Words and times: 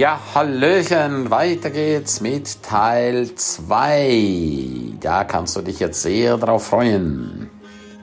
Ja, 0.00 0.18
Hallöchen, 0.34 1.30
weiter 1.30 1.68
geht's 1.68 2.22
mit 2.22 2.62
Teil 2.62 3.34
2. 3.34 4.94
Da 4.98 5.24
kannst 5.24 5.56
du 5.56 5.60
dich 5.60 5.78
jetzt 5.78 6.00
sehr 6.00 6.38
drauf 6.38 6.68
freuen. 6.68 7.50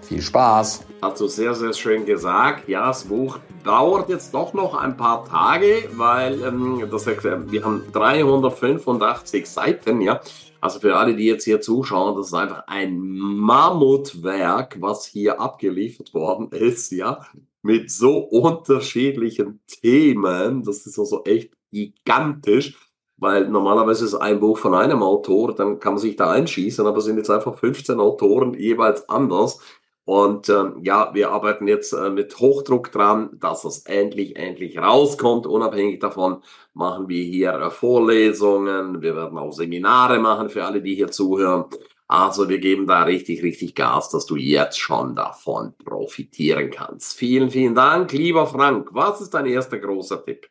Viel 0.04 0.22
Spaß. 0.22 0.86
Hast 1.02 1.20
du 1.20 1.28
sehr, 1.28 1.56
sehr 1.56 1.74
schön 1.74 2.06
gesagt. 2.06 2.70
Ja, 2.70 2.90
das 2.90 3.06
Buch 3.06 3.40
dauert 3.64 4.10
jetzt 4.10 4.32
doch 4.32 4.54
noch 4.54 4.76
ein 4.76 4.96
paar 4.96 5.26
Tage, 5.26 5.90
weil 5.96 6.40
ähm, 6.44 6.88
das, 6.92 7.08
wir 7.08 7.66
haben 7.66 7.92
385 7.92 9.48
Seiten, 9.48 10.00
ja. 10.02 10.22
Also 10.62 10.80
für 10.80 10.98
alle, 10.98 11.16
die 11.16 11.26
jetzt 11.26 11.46
hier 11.46 11.62
zuschauen, 11.62 12.16
das 12.16 12.28
ist 12.28 12.34
einfach 12.36 12.66
ein 12.68 13.00
Mammutwerk, 13.00 14.78
was 14.80 15.08
hier 15.08 15.42
abgeliefert 15.42 16.14
worden 16.14 16.50
ist, 16.52 16.92
ja, 16.92 17.26
mit 17.64 17.90
so 17.90 18.20
unterschiedlichen 18.20 19.62
Themen. 19.66 20.62
Das 20.62 20.86
ist 20.86 21.00
also 21.00 21.24
echt 21.24 21.57
gigantisch, 21.72 22.78
weil 23.18 23.48
normalerweise 23.50 24.06
ist 24.06 24.16
ein 24.16 24.40
Buch 24.40 24.58
von 24.58 24.76
einem 24.76 25.02
Autor, 25.04 25.56
dann 25.56 25.80
kann 25.80 25.94
man 25.94 26.02
sich 26.02 26.16
da 26.16 26.32
einschießen, 26.32 26.86
aber 26.86 26.98
es 26.98 27.06
sind 27.06 27.18
jetzt 27.18 27.32
einfach 27.32 27.56
15 27.56 28.00
Autoren 28.00 28.54
jeweils 28.54 29.10
anders. 29.10 29.60
Und 30.06 30.48
ähm, 30.48 30.80
ja, 30.84 31.14
wir 31.14 31.32
arbeiten 31.32 31.68
jetzt 31.68 31.92
äh, 31.92 32.10
mit 32.10 32.40
Hochdruck 32.40 32.94
dran, 32.94 33.30
dass 33.42 33.66
es 33.66 33.80
endlich, 33.80 34.38
endlich 34.38 34.78
rauskommt. 34.78 35.46
Unabhängig 35.46 36.00
davon 36.00 36.44
machen 36.74 37.10
wir 37.10 37.22
hier 37.26 37.52
äh, 37.54 37.70
Vorlesungen, 37.70 39.02
wir 39.02 39.18
werden 39.18 39.38
auch 39.38 39.52
Seminare 39.52 40.20
machen 40.20 40.48
für 40.48 40.64
alle, 40.64 40.82
die 40.82 40.96
hier 40.96 41.12
zuhören. 41.12 41.66
Also 42.08 42.48
wir 42.48 42.60
geben 42.60 42.88
da 42.88 43.04
richtig, 43.04 43.44
richtig 43.44 43.76
Gas, 43.76 44.10
dass 44.10 44.26
du 44.26 44.38
jetzt 44.38 44.80
schon 44.80 45.14
davon 45.14 45.74
profitieren 45.84 46.72
kannst. 46.72 47.18
Vielen, 47.18 47.50
vielen 47.50 47.76
Dank, 47.76 48.14
lieber 48.14 48.48
Frank. 48.48 48.88
Was 48.94 49.20
ist 49.20 49.34
dein 49.34 49.46
erster 49.46 49.78
großer 49.78 50.24
Tipp? 50.24 50.48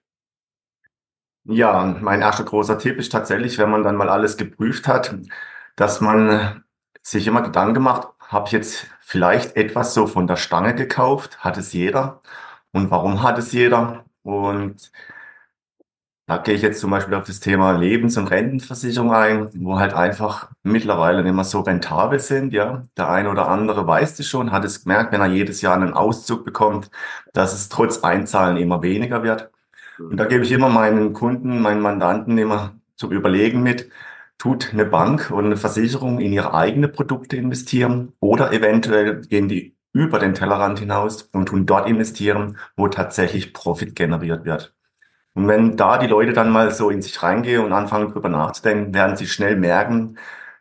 Ja, 1.49 1.85
mein 2.01 2.23
erster 2.23 2.45
großer 2.45 2.79
Tipp 2.79 2.99
ist 2.99 3.13
tatsächlich, 3.13 3.59
wenn 3.59 3.71
man 3.71 3.85
dann 3.85 3.97
mal 3.97 4.09
alles 4.09 4.37
geprüft 4.37 4.89
hat, 4.89 5.15
dass 5.77 6.01
man 6.01 6.65
sich 7.03 7.27
immer 7.27 7.43
Gedanken 7.43 7.83
macht, 7.83 8.09
habe 8.21 8.47
ich 8.47 8.53
jetzt 8.53 8.89
vielleicht 9.01 9.57
etwas 9.57 9.95
so 9.95 10.07
von 10.09 10.27
der 10.27 10.37
Stange 10.37 10.75
gekauft? 10.75 11.39
Hat 11.45 11.57
es 11.57 11.73
jeder? 11.73 12.23
Und 12.73 12.91
warum 12.91 13.23
hat 13.23 13.39
es 13.39 13.53
jeder? 13.53 14.05
Und 14.23 14.91
da 16.29 16.39
gehe 16.39 16.55
ich 16.55 16.63
jetzt 16.63 16.81
zum 16.81 16.91
Beispiel 16.91 17.15
auf 17.15 17.25
das 17.25 17.39
Thema 17.39 17.71
Lebens- 17.73 18.17
und 18.17 18.27
Rentenversicherung 18.29 19.13
ein, 19.13 19.49
wo 19.65 19.79
halt 19.79 19.95
einfach 19.95 20.51
mittlerweile 20.65 21.23
nicht 21.23 21.35
mehr 21.35 21.45
so 21.45 21.61
rentabel 21.61 22.19
sind. 22.19 22.53
Ja, 22.53 22.83
der 22.97 23.09
eine 23.09 23.31
oder 23.31 23.49
andere 23.49 23.87
weiß 23.87 24.19
es 24.19 24.27
schon, 24.27 24.51
hat 24.51 24.65
es 24.65 24.83
gemerkt, 24.83 25.13
wenn 25.13 25.21
er 25.21 25.29
jedes 25.29 25.61
Jahr 25.61 25.75
einen 25.75 25.95
Auszug 25.95 26.45
bekommt, 26.45 26.91
dass 27.33 27.55
es 27.55 27.69
trotz 27.69 28.03
Einzahlen 28.03 28.57
immer 28.57 28.83
weniger 28.83 29.23
wird. 29.23 29.51
Und 29.99 30.17
da 30.17 30.25
gebe 30.25 30.45
ich 30.45 30.53
immer 30.53 30.69
meinen 30.69 31.13
Kunden, 31.13 31.61
meinen 31.61 31.81
Mandanten 31.81 32.37
immer 32.39 32.75
zum 32.97 33.13
Überlegen 33.13 33.63
mit, 33.63 33.91
tut 34.39 34.73
eine 34.73 34.85
Bank 34.85 35.31
oder 35.31 35.47
eine 35.47 35.57
Versicherung 35.57 36.21
in 36.21 36.33
ihre 36.33 36.55
eigenen 36.55 36.93
Produkte 36.93 37.37
investieren 37.37 38.13
oder 38.21 38.53
eventuell 38.53 39.23
gehen 39.23 39.49
die 39.49 39.77
über 39.93 40.19
den 40.19 40.35
Tellerrand 40.35 40.79
hinaus 40.79 41.23
und 41.33 41.47
tun 41.47 41.65
dort 41.65 41.89
investieren, 41.89 42.59
wo 42.77 42.89
tatsächlich 42.89 43.55
Profit 43.55 43.97
generiert 43.97 44.45
wird. 44.45 44.75
Und 45.33 45.49
wenn 45.49 45.77
da 45.77 45.99
die 45.99 46.07
Leute 46.07 46.33
dann 46.33 46.51
mal 46.51 46.71
so 46.71 46.91
in 46.91 47.01
sich 47.01 47.23
reingehen 47.23 47.65
und 47.65 47.73
anfangen 47.73 48.13
drüber 48.13 48.29
nachzudenken, 48.29 48.95
werden 48.95 49.17
sie 49.17 49.27
schnell 49.27 49.57
merken, 49.57 50.19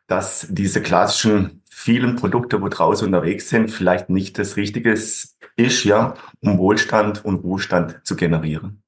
dass 0.08 0.48
diese 0.50 0.82
klassischen 0.82 1.64
vielen 1.70 2.16
Produkte, 2.16 2.62
wo 2.62 2.70
draußen 2.70 3.06
unterwegs 3.06 3.50
sind, 3.50 3.72
vielleicht 3.72 4.10
nicht 4.10 4.40
das 4.40 4.56
Richtige 4.56 4.92
ist, 4.92 5.38
ja, 5.84 6.16
um 6.42 6.58
Wohlstand 6.58 7.24
und 7.26 7.44
Ruhestand 7.44 8.00
zu 8.04 8.16
generieren. 8.16 8.85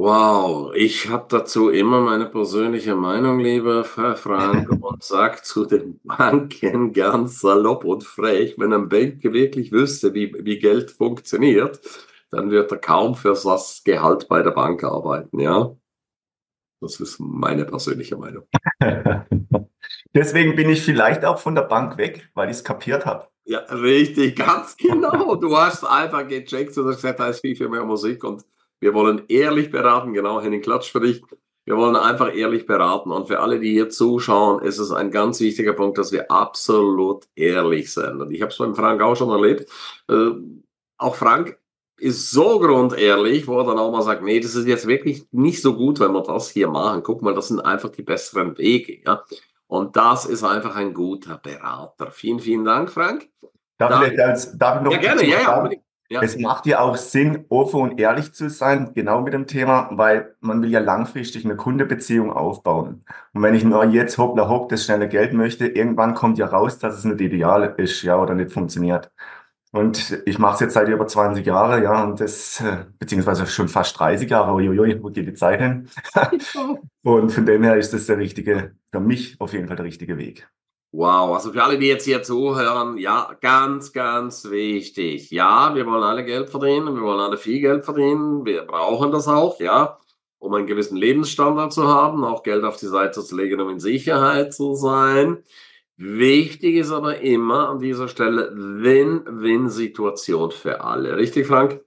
Wow, 0.00 0.72
ich 0.76 1.08
habe 1.08 1.26
dazu 1.28 1.70
immer 1.70 2.00
meine 2.00 2.26
persönliche 2.26 2.94
Meinung, 2.94 3.40
lieber 3.40 3.84
Herr 3.96 4.14
Frank, 4.14 4.70
und 4.80 5.02
sage 5.02 5.42
zu 5.42 5.64
den 5.66 5.98
Banken 6.04 6.92
ganz 6.92 7.40
salopp 7.40 7.84
und 7.84 8.04
frech, 8.04 8.54
wenn 8.58 8.72
ein 8.72 8.88
Banker 8.88 9.32
wirklich 9.32 9.72
wüsste, 9.72 10.14
wie, 10.14 10.32
wie 10.38 10.60
Geld 10.60 10.92
funktioniert, 10.92 11.80
dann 12.30 12.52
wird 12.52 12.70
er 12.70 12.78
kaum 12.78 13.16
für 13.16 13.30
das 13.30 13.82
Gehalt 13.82 14.28
bei 14.28 14.40
der 14.40 14.52
Bank 14.52 14.84
arbeiten, 14.84 15.40
ja. 15.40 15.74
Das 16.80 17.00
ist 17.00 17.18
meine 17.18 17.64
persönliche 17.64 18.16
Meinung. 18.16 18.44
Deswegen 20.14 20.54
bin 20.54 20.70
ich 20.70 20.82
vielleicht 20.82 21.24
auch 21.24 21.40
von 21.40 21.56
der 21.56 21.62
Bank 21.62 21.98
weg, 21.98 22.30
weil 22.34 22.50
ich 22.50 22.58
es 22.58 22.62
kapiert 22.62 23.04
habe. 23.04 23.26
Ja, 23.46 23.58
richtig, 23.62 24.36
ganz 24.36 24.76
genau. 24.76 25.34
Du 25.34 25.56
hast 25.56 25.82
einfach 25.82 26.28
gecheckt 26.28 26.78
und 26.78 26.86
gesagt, 26.86 27.18
da 27.18 27.30
ist 27.30 27.40
viel, 27.40 27.56
viel 27.56 27.68
mehr 27.68 27.84
Musik 27.84 28.22
und 28.22 28.44
wir 28.80 28.94
wollen 28.94 29.22
ehrlich 29.28 29.70
beraten, 29.70 30.12
genau, 30.12 30.40
Henning 30.40 30.62
Klatsch 30.62 30.90
für 30.90 31.00
dich. 31.00 31.22
Wir 31.64 31.76
wollen 31.76 31.96
einfach 31.96 32.34
ehrlich 32.34 32.66
beraten. 32.66 33.10
Und 33.10 33.28
für 33.28 33.40
alle, 33.40 33.60
die 33.60 33.72
hier 33.72 33.90
zuschauen, 33.90 34.62
ist 34.62 34.78
es 34.78 34.90
ein 34.90 35.10
ganz 35.10 35.38
wichtiger 35.40 35.74
Punkt, 35.74 35.98
dass 35.98 36.12
wir 36.12 36.30
absolut 36.30 37.26
ehrlich 37.34 37.92
sind. 37.92 38.22
Und 38.22 38.30
ich 38.30 38.40
habe 38.40 38.50
es 38.50 38.56
beim 38.56 38.74
Frank 38.74 39.02
auch 39.02 39.16
schon 39.16 39.28
erlebt. 39.28 39.70
Äh, 40.08 40.30
auch 40.96 41.14
Frank 41.14 41.58
ist 41.98 42.30
so 42.30 42.58
grundehrlich, 42.58 43.46
wo 43.46 43.58
er 43.58 43.66
dann 43.66 43.78
auch 43.78 43.92
mal 43.92 44.02
sagt, 44.02 44.22
nee, 44.22 44.40
das 44.40 44.54
ist 44.54 44.66
jetzt 44.66 44.86
wirklich 44.86 45.26
nicht 45.30 45.60
so 45.60 45.74
gut, 45.74 46.00
wenn 46.00 46.12
wir 46.12 46.22
das 46.22 46.48
hier 46.48 46.68
machen. 46.68 47.02
Guck 47.02 47.20
mal, 47.22 47.34
das 47.34 47.48
sind 47.48 47.60
einfach 47.60 47.90
die 47.90 48.02
besseren 48.02 48.56
Wege. 48.56 49.02
Ja? 49.04 49.24
Und 49.66 49.96
das 49.96 50.24
ist 50.24 50.44
einfach 50.44 50.74
ein 50.74 50.94
guter 50.94 51.36
Berater. 51.36 52.10
Vielen, 52.10 52.40
vielen 52.40 52.64
Dank, 52.64 52.90
Frank. 52.90 53.28
Darf, 53.76 54.10
ich, 54.10 54.18
als, 54.18 54.56
darf 54.56 54.78
ich 54.78 54.82
noch 54.84 54.92
ja, 54.92 54.98
gerne, 54.98 55.26
ja, 55.26 55.40
ja. 55.40 55.70
Ja. 56.10 56.22
Es 56.22 56.38
macht 56.38 56.64
ja 56.64 56.80
auch 56.80 56.96
Sinn, 56.96 57.44
offen 57.50 57.80
und 57.82 58.00
ehrlich 58.00 58.32
zu 58.32 58.48
sein, 58.48 58.92
genau 58.94 59.20
mit 59.20 59.34
dem 59.34 59.46
Thema, 59.46 59.90
weil 59.92 60.34
man 60.40 60.62
will 60.62 60.70
ja 60.70 60.80
langfristig 60.80 61.44
eine 61.44 61.56
Kundebeziehung 61.56 62.32
aufbauen. 62.32 63.04
Und 63.34 63.42
wenn 63.42 63.54
ich 63.54 63.62
nur 63.62 63.84
jetzt 63.84 64.16
hoppla 64.16 64.48
hopp 64.48 64.70
das 64.70 64.86
schnelle 64.86 65.06
Geld 65.08 65.34
möchte, 65.34 65.66
irgendwann 65.66 66.14
kommt 66.14 66.38
ja 66.38 66.46
raus, 66.46 66.78
dass 66.78 66.96
es 66.96 67.04
nicht 67.04 67.20
ideal 67.20 67.74
ist, 67.76 68.02
ja, 68.02 68.18
oder 68.18 68.34
nicht 68.34 68.52
funktioniert. 68.52 69.10
Und 69.70 70.22
ich 70.24 70.38
mache 70.38 70.54
es 70.54 70.60
jetzt 70.60 70.74
seit 70.74 70.88
über 70.88 71.06
20 71.06 71.44
Jahren, 71.44 71.82
ja, 71.82 72.02
und 72.02 72.18
das, 72.20 72.60
äh, 72.60 72.86
beziehungsweise 72.98 73.46
schon 73.46 73.68
fast 73.68 73.98
30 73.98 74.30
Jahre, 74.30 74.54
uiuiui, 74.54 75.02
wo 75.02 75.10
geht 75.10 75.26
die 75.26 75.34
Zeit 75.34 75.60
hin? 75.60 75.90
und 77.02 77.30
von 77.30 77.44
dem 77.44 77.62
her 77.64 77.76
ist 77.76 77.92
das 77.92 78.06
der 78.06 78.16
richtige, 78.16 78.74
für 78.90 79.00
mich 79.00 79.38
auf 79.40 79.52
jeden 79.52 79.66
Fall 79.66 79.76
der 79.76 79.84
richtige 79.84 80.16
Weg. 80.16 80.48
Wow, 80.90 81.34
also 81.34 81.52
für 81.52 81.62
alle, 81.62 81.78
die 81.78 81.86
jetzt 81.86 82.06
hier 82.06 82.22
zuhören, 82.22 82.96
ja, 82.96 83.36
ganz, 83.42 83.92
ganz 83.92 84.48
wichtig. 84.48 85.30
Ja, 85.30 85.74
wir 85.74 85.84
wollen 85.84 86.02
alle 86.02 86.24
Geld 86.24 86.48
verdienen, 86.48 86.94
wir 86.94 87.02
wollen 87.02 87.20
alle 87.20 87.36
viel 87.36 87.60
Geld 87.60 87.84
verdienen, 87.84 88.46
wir 88.46 88.62
brauchen 88.62 89.12
das 89.12 89.28
auch, 89.28 89.60
ja, 89.60 89.98
um 90.38 90.54
einen 90.54 90.66
gewissen 90.66 90.96
Lebensstandard 90.96 91.74
zu 91.74 91.86
haben, 91.86 92.24
auch 92.24 92.42
Geld 92.42 92.64
auf 92.64 92.78
die 92.78 92.86
Seite 92.86 93.22
zu 93.22 93.36
legen, 93.36 93.60
um 93.60 93.68
in 93.68 93.80
Sicherheit 93.80 94.54
zu 94.54 94.74
sein. 94.74 95.42
Wichtig 95.98 96.76
ist 96.76 96.90
aber 96.90 97.20
immer 97.20 97.68
an 97.68 97.80
dieser 97.80 98.08
Stelle 98.08 98.50
Win-Win-Situation 98.54 100.52
für 100.52 100.80
alle. 100.80 101.16
Richtig, 101.16 101.46
Frank? 101.46 101.82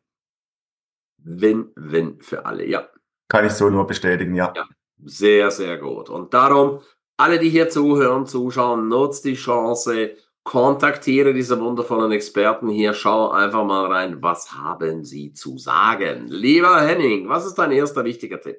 Win-Win 1.17 2.19
für 2.21 2.45
alle, 2.45 2.67
ja. 2.67 2.87
Kann 3.29 3.45
ich 3.45 3.53
so 3.53 3.69
nur 3.69 3.87
bestätigen, 3.87 4.35
ja. 4.35 4.53
ja. 4.55 4.67
Sehr, 5.03 5.49
sehr 5.49 5.77
gut. 5.77 6.09
Und 6.09 6.33
darum 6.33 6.81
alle, 7.21 7.37
die 7.37 7.49
hier 7.49 7.69
zuhören, 7.69 8.25
zuschauen, 8.25 8.87
nutzt 8.87 9.25
die 9.25 9.35
Chance, 9.35 10.15
kontaktiere 10.43 11.33
diese 11.35 11.59
wundervollen 11.59 12.11
Experten 12.11 12.67
hier, 12.67 12.95
schau 12.95 13.29
einfach 13.29 13.63
mal 13.63 13.85
rein, 13.85 14.23
was 14.23 14.53
haben 14.53 15.03
sie 15.03 15.31
zu 15.31 15.59
sagen. 15.59 16.27
Lieber 16.29 16.81
Henning, 16.81 17.29
was 17.29 17.45
ist 17.45 17.55
dein 17.59 17.71
erster 17.71 18.03
wichtiger 18.05 18.41
Tipp? 18.41 18.57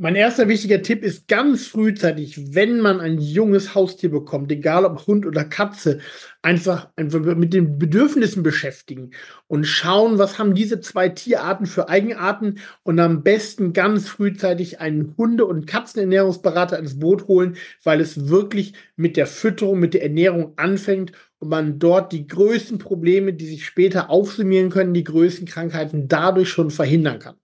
Mein 0.00 0.14
erster 0.14 0.46
wichtiger 0.46 0.80
Tipp 0.80 1.02
ist 1.02 1.26
ganz 1.26 1.66
frühzeitig, 1.66 2.54
wenn 2.54 2.78
man 2.78 3.00
ein 3.00 3.18
junges 3.18 3.74
Haustier 3.74 4.12
bekommt, 4.12 4.52
egal 4.52 4.84
ob 4.84 5.08
Hund 5.08 5.26
oder 5.26 5.42
Katze, 5.42 5.98
einfach, 6.40 6.90
mit 6.96 7.52
den 7.52 7.80
Bedürfnissen 7.80 8.44
beschäftigen 8.44 9.10
und 9.48 9.64
schauen, 9.64 10.18
was 10.18 10.38
haben 10.38 10.54
diese 10.54 10.80
zwei 10.80 11.08
Tierarten 11.08 11.66
für 11.66 11.88
Eigenarten 11.88 12.60
und 12.84 13.00
am 13.00 13.24
besten 13.24 13.72
ganz 13.72 14.08
frühzeitig 14.08 14.78
einen 14.78 15.16
Hunde- 15.16 15.46
und 15.46 15.66
Katzenernährungsberater 15.66 16.78
ins 16.78 17.00
Boot 17.00 17.26
holen, 17.26 17.56
weil 17.82 18.00
es 18.00 18.28
wirklich 18.28 18.74
mit 18.94 19.16
der 19.16 19.26
Fütterung, 19.26 19.80
mit 19.80 19.94
der 19.94 20.04
Ernährung 20.04 20.52
anfängt 20.54 21.10
und 21.40 21.48
man 21.48 21.80
dort 21.80 22.12
die 22.12 22.28
größten 22.28 22.78
Probleme, 22.78 23.32
die 23.32 23.46
sich 23.46 23.66
später 23.66 24.10
aufsummieren 24.10 24.70
können, 24.70 24.94
die 24.94 25.02
größten 25.02 25.48
Krankheiten 25.48 26.06
dadurch 26.06 26.50
schon 26.50 26.70
verhindern 26.70 27.18
kann. 27.18 27.34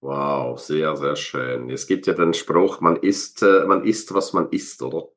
Wow, 0.00 0.58
sehr, 0.58 0.96
sehr 0.96 1.16
schön. 1.16 1.68
Es 1.68 1.86
gibt 1.86 2.06
ja 2.06 2.14
den 2.14 2.32
Spruch, 2.32 2.80
man 2.80 2.96
isst, 2.96 3.42
äh, 3.42 3.66
man 3.66 3.84
isst, 3.84 4.14
was 4.14 4.32
man 4.32 4.48
isst, 4.50 4.82
oder? 4.82 5.08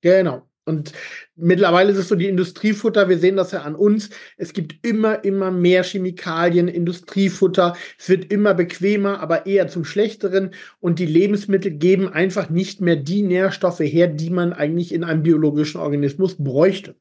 Genau. 0.00 0.48
Und 0.64 0.92
mittlerweile 1.34 1.90
ist 1.90 1.98
es 1.98 2.08
so 2.08 2.14
die 2.14 2.28
Industriefutter, 2.28 3.08
wir 3.08 3.18
sehen 3.18 3.36
das 3.36 3.50
ja 3.50 3.62
an 3.62 3.74
uns. 3.74 4.10
Es 4.36 4.52
gibt 4.52 4.86
immer, 4.86 5.24
immer 5.24 5.50
mehr 5.50 5.82
Chemikalien, 5.82 6.68
Industriefutter. 6.68 7.76
Es 7.98 8.08
wird 8.08 8.32
immer 8.32 8.54
bequemer, 8.54 9.20
aber 9.20 9.46
eher 9.46 9.66
zum 9.66 9.84
Schlechteren. 9.84 10.54
Und 10.78 11.00
die 11.00 11.06
Lebensmittel 11.06 11.72
geben 11.72 12.08
einfach 12.08 12.48
nicht 12.48 12.80
mehr 12.80 12.96
die 12.96 13.22
Nährstoffe 13.22 13.80
her, 13.80 14.06
die 14.06 14.30
man 14.30 14.52
eigentlich 14.52 14.92
in 14.92 15.02
einem 15.02 15.24
biologischen 15.24 15.80
Organismus 15.80 16.36
bräuchte. 16.38 16.94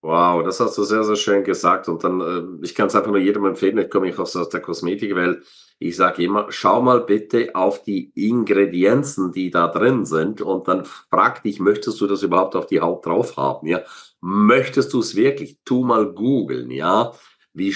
Wow, 0.00 0.42
das 0.44 0.60
hast 0.60 0.78
du 0.78 0.84
sehr, 0.84 1.04
sehr 1.04 1.16
schön 1.16 1.44
gesagt. 1.44 1.88
Und 1.88 2.02
dann, 2.02 2.20
äh, 2.20 2.64
ich 2.64 2.74
kann 2.74 2.86
es 2.86 2.94
einfach 2.94 3.10
nur 3.10 3.20
jedem 3.20 3.44
empfehlen, 3.44 3.76
ich 3.76 3.90
komme 3.90 4.08
ich 4.08 4.18
aus 4.18 4.32
der 4.32 4.60
Kosmetikwelt. 4.60 5.44
Ich 5.78 5.96
sage 5.96 6.22
immer, 6.22 6.46
schau 6.50 6.80
mal 6.80 7.00
bitte 7.00 7.54
auf 7.54 7.82
die 7.82 8.10
Ingredienzen, 8.14 9.32
die 9.32 9.50
da 9.50 9.68
drin 9.68 10.06
sind 10.06 10.40
und 10.40 10.68
dann 10.68 10.86
frag 10.86 11.42
dich, 11.42 11.60
möchtest 11.60 12.00
du 12.00 12.06
das 12.06 12.22
überhaupt 12.22 12.56
auf 12.56 12.66
die 12.66 12.80
Haut 12.80 13.04
drauf 13.04 13.36
haben? 13.36 13.66
Ja? 13.66 13.82
Möchtest 14.20 14.94
du 14.94 15.00
es 15.00 15.14
wirklich? 15.16 15.58
Tu 15.64 15.84
mal 15.84 16.06
googeln, 16.06 16.70
ja? 16.70 17.12
Wie 17.52 17.74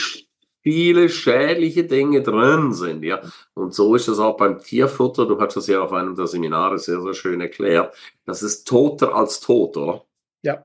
viele 0.62 1.08
schädliche 1.10 1.84
Dinge 1.84 2.22
drin 2.22 2.72
sind, 2.72 3.02
ja. 3.02 3.20
Und 3.54 3.74
so 3.74 3.94
ist 3.94 4.08
es 4.08 4.18
auch 4.18 4.36
beim 4.36 4.58
Tierfutter. 4.58 5.26
Du 5.26 5.38
hast 5.40 5.56
das 5.56 5.66
ja 5.66 5.82
auf 5.82 5.92
einem 5.92 6.14
der 6.14 6.26
Seminare 6.26 6.78
sehr, 6.78 7.00
sehr 7.02 7.14
schön 7.14 7.40
erklärt. 7.40 7.94
Das 8.24 8.42
ist 8.42 8.66
toter 8.66 9.14
als 9.14 9.40
tot, 9.40 9.76
oder? 9.76 10.04
Ja, 10.42 10.62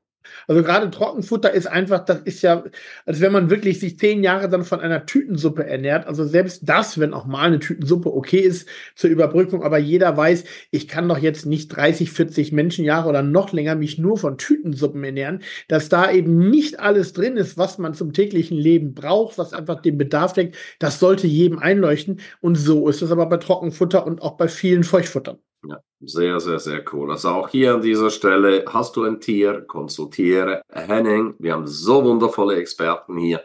also 0.48 0.64
gerade 0.64 0.90
Trockenfutter 0.90 1.52
ist 1.52 1.68
einfach, 1.68 2.06
das 2.06 2.20
ist 2.22 2.42
ja, 2.42 2.64
als 3.06 3.22
wenn 3.22 3.32
man 3.32 3.50
wirklich 3.50 3.80
sich 3.80 3.98
zehn 3.98 4.24
Jahre 4.24 4.50
dann 4.50 4.64
von 4.64 4.80
einer 4.80 5.06
Tütensuppe 5.06 5.66
ernährt. 5.66 6.08
Also 6.08 6.26
selbst 6.26 6.62
das, 6.68 7.00
wenn 7.00 7.14
auch 7.14 7.26
mal 7.26 7.48
eine 7.48 7.60
Tütensuppe 7.60 8.14
okay 8.14 8.40
ist 8.40 8.68
zur 8.96 9.10
Überbrückung, 9.10 9.64
aber 9.64 9.78
jeder 9.78 10.16
weiß, 10.16 10.44
ich 10.72 10.88
kann 10.88 11.08
doch 11.10 11.18
jetzt 11.18 11.46
nicht 11.46 11.70
30, 11.70 12.12
40 12.12 12.52
Menschenjahre 12.52 13.10
oder 13.10 13.24
noch 13.24 13.54
länger 13.54 13.76
mich 13.76 13.98
nur 13.98 14.18
von 14.18 14.38
Tütensuppen 14.38 15.04
ernähren, 15.04 15.42
dass 15.68 15.90
da 15.90 16.12
eben 16.12 16.50
nicht 16.50 16.80
alles 16.80 17.14
drin 17.14 17.38
ist, 17.38 17.58
was 17.58 17.78
man 17.78 17.94
zum 17.94 18.14
täglichen 18.14 18.58
Leben 18.58 18.94
braucht, 18.94 19.38
was 19.38 19.54
einfach 19.54 19.82
den 19.82 19.98
Bedarf 19.98 20.34
deckt. 20.34 20.56
Das 20.80 21.00
sollte 21.00 21.28
jedem 21.28 21.60
einleuchten. 21.60 22.20
Und 22.42 22.56
so 22.56 22.88
ist 22.90 23.02
es 23.02 23.12
aber 23.12 23.28
bei 23.28 23.38
Trockenfutter 23.38 24.06
und 24.06 24.22
auch 24.22 24.38
bei 24.38 24.48
vielen 24.48 24.84
Feuchtfuttern. 24.84 25.38
Ja, 25.68 25.80
sehr, 26.00 26.40
sehr, 26.40 26.60
sehr 26.60 26.84
cool. 26.94 27.12
Also 27.12 27.30
auch 27.30 27.50
hier 27.50 27.76
an 27.76 27.82
dieser 27.82 28.10
Stelle, 28.10 28.66
hast 28.68 28.96
du 28.96 29.04
ein 29.04 29.20
Tier, 29.20 29.62
konsultiere 29.62 30.62
Henning. 30.70 31.36
Wir 31.40 31.54
haben 31.54 31.68
so 31.68 32.04
wundervolle 32.04 32.56
Experten 32.56 33.18
hier. 33.18 33.42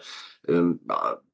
Ähm, 0.47 0.81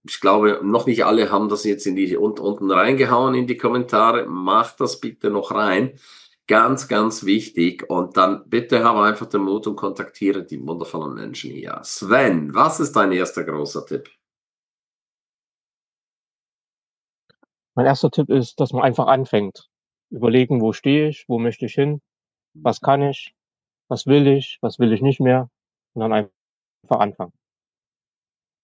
ich 0.04 0.20
glaube, 0.20 0.60
noch 0.62 0.86
nicht 0.86 1.04
alle 1.04 1.30
haben 1.30 1.48
das 1.48 1.64
jetzt 1.64 1.86
in 1.86 1.96
die 1.96 2.16
unten, 2.16 2.70
reingehauen 2.70 3.34
in 3.34 3.46
die 3.46 3.56
Kommentare. 3.56 4.26
Macht 4.26 4.80
das 4.80 5.00
bitte 5.00 5.30
noch 5.30 5.50
rein. 5.52 5.98
Ganz, 6.46 6.86
ganz 6.86 7.24
wichtig. 7.24 7.88
Und 7.88 8.16
dann 8.16 8.48
bitte 8.48 8.84
habe 8.84 9.02
einfach 9.02 9.26
den 9.26 9.42
Mut 9.42 9.66
und 9.66 9.76
kontaktiere 9.76 10.44
die 10.44 10.64
wundervollen 10.64 11.14
Menschen 11.14 11.50
hier. 11.50 11.80
Sven, 11.82 12.54
was 12.54 12.78
ist 12.78 12.92
dein 12.94 13.10
erster 13.10 13.42
großer 13.44 13.84
Tipp? 13.86 14.10
Mein 17.74 17.86
erster 17.86 18.10
Tipp 18.10 18.30
ist, 18.30 18.60
dass 18.60 18.72
man 18.72 18.82
einfach 18.82 19.06
anfängt 19.06 19.68
überlegen, 20.10 20.60
wo 20.60 20.72
stehe 20.72 21.08
ich, 21.08 21.24
wo 21.28 21.38
möchte 21.38 21.66
ich 21.66 21.74
hin, 21.74 22.00
was 22.54 22.80
kann 22.80 23.02
ich, 23.02 23.34
was 23.88 24.06
will 24.06 24.26
ich, 24.26 24.58
was 24.60 24.78
will 24.78 24.92
ich 24.92 25.02
nicht 25.02 25.20
mehr 25.20 25.50
und 25.94 26.00
dann 26.00 26.12
einfach 26.12 27.00
anfangen. 27.00 27.32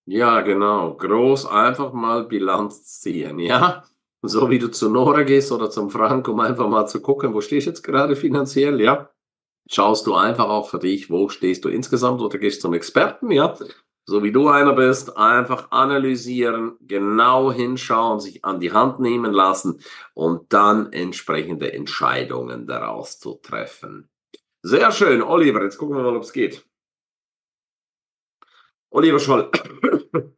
Ja, 0.07 0.41
genau. 0.41 0.95
Groß 0.97 1.47
einfach 1.47 1.93
mal 1.93 2.25
Bilanz 2.25 3.01
ziehen, 3.01 3.39
ja? 3.39 3.85
So 4.23 4.51
wie 4.51 4.59
du 4.59 4.69
zu 4.71 4.89
Nora 4.89 5.23
gehst 5.23 5.53
oder 5.53 5.71
zum 5.71 5.91
Frank, 5.91 6.29
um 6.29 6.41
einfach 6.41 6.69
mal 6.69 6.87
zu 6.87 7.01
gucken, 7.01 7.35
wo 7.35 7.41
stehst 7.41 7.67
du 7.67 7.71
jetzt 7.71 7.83
gerade 7.83 8.17
finanziell, 8.17 8.81
ja? 8.81 9.11
Schaust 9.69 10.07
du 10.07 10.15
einfach 10.15 10.49
auch 10.49 10.69
für 10.69 10.79
dich, 10.79 11.11
wo 11.11 11.29
stehst 11.29 11.65
du 11.65 11.69
insgesamt 11.69 12.21
oder 12.21 12.39
gehst 12.39 12.63
zum 12.63 12.75
Experten, 12.75 13.31
ja? 13.31 13.55
So 14.05 14.23
wie 14.23 14.33
du 14.33 14.49
einer 14.49 14.73
bist, 14.73 15.17
einfach 15.17 15.71
analysieren, 15.71 16.77
genau 16.81 17.53
hinschauen, 17.53 18.21
sich 18.21 18.45
an 18.45 18.61
die 18.61 18.73
Hand 18.73 19.01
nehmen 19.01 19.33
lassen 19.33 19.81
und 20.15 20.53
dann 20.53 20.93
entsprechende 20.93 21.73
Entscheidungen 21.73 22.67
daraus 22.67 23.19
zu 23.19 23.35
treffen. 23.43 24.11
Sehr 24.63 24.91
schön, 24.93 25.23
Oliver, 25.23 25.63
jetzt 25.63 25.79
gucken 25.79 25.97
wir 25.97 26.03
mal, 26.03 26.17
ob 26.17 26.23
es 26.23 26.33
geht. 26.33 26.67
Oliver 28.91 29.19
Scholl. 29.19 29.51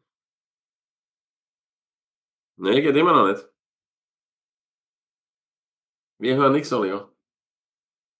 nee, 2.56 2.80
geht 2.80 2.96
immer 2.96 3.12
noch 3.12 3.28
nicht. 3.32 3.48
Wir 6.18 6.36
hören 6.36 6.52
nichts, 6.52 6.72
Oliver. 6.72 7.10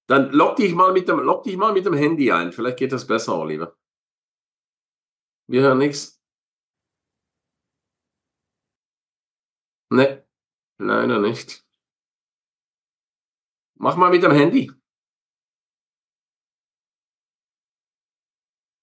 Dann 0.07 0.31
log 0.33 0.57
dich 0.57 0.75
mal 0.75 0.93
mit 0.93 1.09
dem, 1.09 1.21
log 1.21 1.45
dich 1.45 1.57
mal 1.57 1.73
mit 1.73 1.87
dem 1.87 1.95
Handy 1.95 2.31
ein. 2.33 2.53
Vielleicht 2.53 2.79
geht 2.79 2.93
das 2.93 3.07
besser, 3.07 3.39
Oliver. 3.39 3.75
Wir 5.47 5.63
hören 5.63 5.79
nichts. 5.79 6.21
Ne, 9.91 10.27
leider 10.79 11.21
nicht. 11.21 11.65
Mach 13.77 13.97
mal 13.97 14.11
mit 14.11 14.23
dem 14.23 14.33
Handy. 14.33 14.71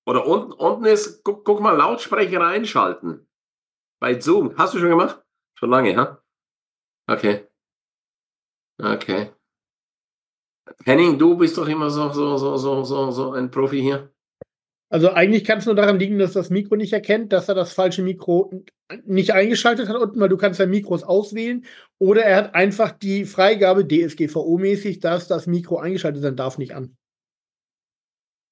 Oder 0.05 0.25
unten, 0.25 0.51
unten 0.53 0.85
ist, 0.85 1.23
guck, 1.23 1.45
guck 1.45 1.59
mal, 1.61 1.75
Lautsprecher 1.75 2.45
einschalten. 2.45 3.27
Bei 3.99 4.19
Zoom. 4.19 4.57
Hast 4.57 4.73
du 4.73 4.79
schon 4.79 4.89
gemacht? 4.89 5.23
Schon 5.57 5.69
lange, 5.69 5.95
ha? 5.95 6.23
Okay. 7.07 7.47
Okay. 8.79 9.33
Henning, 10.85 11.19
du 11.19 11.37
bist 11.37 11.57
doch 11.57 11.67
immer 11.67 11.89
so, 11.89 12.11
so, 12.11 12.37
so, 12.37 12.83
so, 12.83 13.11
so 13.11 13.33
ein 13.33 13.51
Profi 13.51 13.81
hier. 13.81 14.13
Also 14.91 15.09
eigentlich 15.11 15.45
kann 15.45 15.59
es 15.59 15.65
nur 15.65 15.75
daran 15.75 15.99
liegen, 15.99 16.19
dass 16.19 16.33
das 16.33 16.49
Mikro 16.49 16.75
nicht 16.75 16.91
erkennt, 16.91 17.31
dass 17.31 17.47
er 17.47 17.55
das 17.55 17.71
falsche 17.71 18.01
Mikro 18.01 18.51
nicht 19.05 19.31
eingeschaltet 19.31 19.87
hat 19.87 19.95
unten, 19.95 20.19
weil 20.19 20.27
du 20.27 20.35
kannst 20.35 20.59
ja 20.59 20.65
Mikros 20.65 21.03
auswählen. 21.03 21.65
Oder 21.97 22.23
er 22.23 22.35
hat 22.35 22.55
einfach 22.55 22.91
die 22.91 23.23
Freigabe 23.23 23.85
DSGVO-mäßig, 23.85 24.99
dass 24.99 25.29
das 25.29 25.47
Mikro 25.47 25.77
eingeschaltet 25.77 26.21
sein 26.21 26.35
darf, 26.35 26.57
nicht 26.57 26.75
an. 26.75 26.97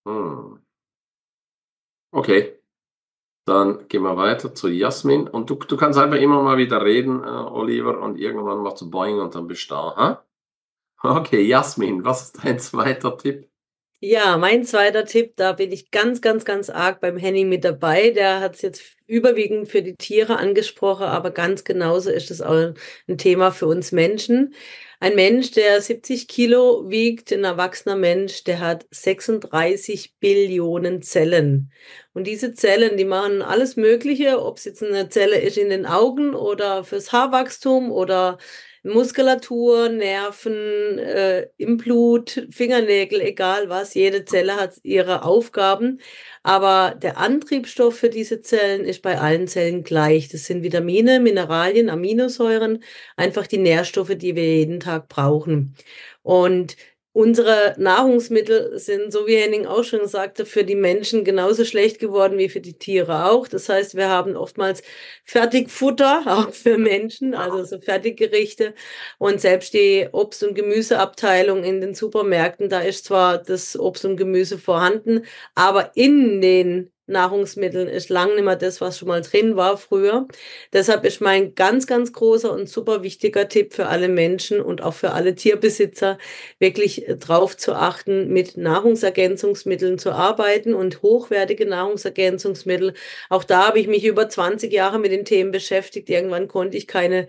Hm. 0.08 0.60
Okay. 2.12 2.58
Dann 3.46 3.90
gehen 3.90 4.04
wir 4.04 4.16
weiter 4.16 4.54
zu 4.56 4.70
Jasmin. 4.70 5.28
Und 5.28 5.50
du, 5.50 5.56
du 5.56 5.76
kannst 5.76 6.00
einfach 6.00 6.20
immer 6.20 6.42
mal 6.42 6.58
wieder 6.58 6.86
reden, 6.86 7.22
äh, 7.22 7.28
Oliver, 7.28 8.00
und 8.00 8.18
irgendwann 8.18 8.60
mal 8.60 8.76
zu 8.76 8.90
Boing 8.90 9.20
und 9.20 9.36
dann 9.36 9.48
bist 9.48 9.70
du 9.70 9.76
da. 9.76 10.24
Huh? 11.04 11.18
Okay, 11.18 11.42
Jasmin, 11.42 12.06
was 12.06 12.24
ist 12.24 12.46
dein 12.46 12.60
zweiter 12.60 13.18
Tipp? 13.18 13.49
Ja, 14.02 14.38
mein 14.38 14.64
zweiter 14.64 15.04
Tipp, 15.04 15.34
da 15.36 15.52
bin 15.52 15.74
ich 15.74 15.92
ganz, 15.92 16.22
ganz, 16.22 16.46
ganz 16.46 16.70
arg 16.70 17.02
beim 17.02 17.18
Henning 17.18 17.50
mit 17.50 17.66
dabei. 17.66 18.12
Der 18.12 18.40
hat 18.40 18.56
es 18.56 18.62
jetzt 18.62 18.82
überwiegend 19.08 19.68
für 19.68 19.82
die 19.82 19.96
Tiere 19.96 20.38
angesprochen, 20.38 21.04
aber 21.04 21.32
ganz 21.32 21.66
genauso 21.66 22.10
ist 22.10 22.32
es 22.32 22.42
auch 22.42 22.74
ein 23.10 23.18
Thema 23.18 23.52
für 23.52 23.68
uns 23.68 23.92
Menschen. 23.92 24.54
Ein 25.02 25.16
Mensch, 25.16 25.52
der 25.52 25.82
70 25.82 26.30
Kilo 26.30 26.90
wiegt, 26.90 27.34
ein 27.34 27.44
erwachsener 27.44 27.98
Mensch, 27.98 28.46
der 28.46 28.60
hat 28.62 28.86
36 28.92 30.16
Billionen 30.20 31.02
Zellen. 31.02 31.72
Und 32.14 32.26
diese 32.26 32.54
Zellen, 32.54 32.96
die 32.96 33.06
machen 33.06 33.42
alles 33.42 33.76
Mögliche, 33.76 34.42
ob 34.42 34.58
es 34.60 34.66
jetzt 34.66 34.82
eine 34.82 35.10
Zelle 35.10 35.40
ist 35.40 35.58
in 35.58 35.70
den 35.70 35.86
Augen 35.86 36.36
oder 36.36 36.86
fürs 36.86 37.12
Haarwachstum 37.12 37.92
oder 37.92 38.38
Muskulatur, 38.84 39.90
Nerven, 39.90 40.98
äh, 41.00 41.48
im 41.58 41.78
Blut, 41.78 42.48
Fingernägel, 42.50 43.22
egal 43.22 43.70
was. 43.70 43.94
Jede 43.94 44.26
Zelle 44.26 44.56
hat 44.56 44.76
ihre 44.84 45.24
Aufgaben. 45.24 46.00
Aber 46.44 46.96
der 46.96 47.18
Antriebsstoff 47.18 47.98
für 47.98 48.10
diese 48.10 48.42
Zellen 48.42 48.86
ist 48.86 49.02
bei 49.02 49.20
allen 49.20 49.48
Zellen 49.48 49.84
gleich. 49.84 50.30
Das 50.30 50.46
sind 50.46 50.64
Vitamine, 50.64 51.20
Mineralien, 51.20 51.90
Aminosäuren, 51.90 52.84
einfach 53.18 53.48
die 53.48 53.58
Nährstoffe, 53.58 54.16
die 54.16 54.36
wir 54.36 54.58
jeden 54.58 54.80
Tag 54.80 55.10
brauchen. 55.10 55.76
Und 56.22 56.76
unsere 57.20 57.76
Nahrungsmittel 57.78 58.80
sind, 58.80 59.12
so 59.12 59.28
wie 59.28 59.36
Henning 59.36 59.66
auch 59.66 59.84
schon 59.84 60.08
sagte, 60.08 60.46
für 60.46 60.64
die 60.64 60.76
Menschen 60.76 61.26
genauso 61.26 61.66
schlecht 61.66 62.00
geworden 62.00 62.38
wie 62.38 62.48
für 62.48 62.62
die 62.62 62.78
Tiere 62.78 63.26
auch. 63.26 63.50
Das 63.50 63.68
heißt, 63.68 63.96
wir 63.96 64.08
haben 64.08 64.38
oftmals 64.38 64.84
Fertigfutter, 65.26 66.24
auch 66.28 66.54
für 66.54 66.78
Menschen, 66.78 67.34
also 67.34 67.66
so 67.66 67.82
Fertiggerichte. 67.82 68.74
Und 69.18 69.42
selbst 69.42 69.74
die 69.74 70.08
Obst- 70.14 70.44
und 70.46 70.56
Gemüseabteilung 70.56 71.66
in 71.66 71.82
den 71.82 71.94
Supermärkten, 71.94 72.70
da 72.70 72.80
ist 72.80 73.04
zwar 73.04 73.38
das 73.38 73.78
Obst 73.78 74.06
und 74.06 74.16
Gemüse 74.16 74.58
vorhanden, 74.58 75.26
aber 75.56 75.92
in 75.96 76.40
den 76.40 76.90
Nahrungsmitteln 77.10 77.88
ist 77.88 78.10
lang 78.10 78.36
nicht 78.36 78.44
mehr 78.44 78.56
das, 78.56 78.82
was 78.82 78.98
schon 78.98 79.08
mal 79.08 79.22
drin 79.22 79.56
war 79.56 79.78
früher. 79.78 80.28
Deshalb 80.74 81.06
ist 81.06 81.22
mein 81.22 81.56
ganz, 81.56 81.88
ganz 81.88 82.14
großer 82.14 82.52
und 82.52 82.70
super 82.70 83.04
wichtiger 83.04 83.50
Tipp 83.50 83.74
für 83.74 83.88
alle 83.88 84.08
Menschen 84.08 84.62
und 84.62 84.82
auch 84.82 84.94
für 84.94 85.12
alle 85.12 85.36
Tierbesitzer, 85.36 86.18
wirklich 86.60 87.06
drauf 87.20 87.58
zu 87.58 87.74
achten, 87.74 88.30
mit 88.30 88.58
Nahrungsergänzungsmitteln 88.58 90.00
zu 90.00 90.12
arbeiten 90.12 90.74
und 90.74 91.02
hochwertige 91.02 91.66
Nahrungsergänzungsmittel. 91.66 92.94
Auch 93.30 93.44
da 93.44 93.68
habe 93.68 93.80
ich 93.80 93.88
mich 93.88 94.06
über 94.06 94.30
20 94.30 94.72
Jahre 94.72 95.00
mit 95.00 95.12
den 95.12 95.26
Themen 95.26 95.52
beschäftigt. 95.52 96.10
Irgendwann 96.10 96.48
konnte 96.48 96.78
ich 96.78 96.88
keine 96.88 97.28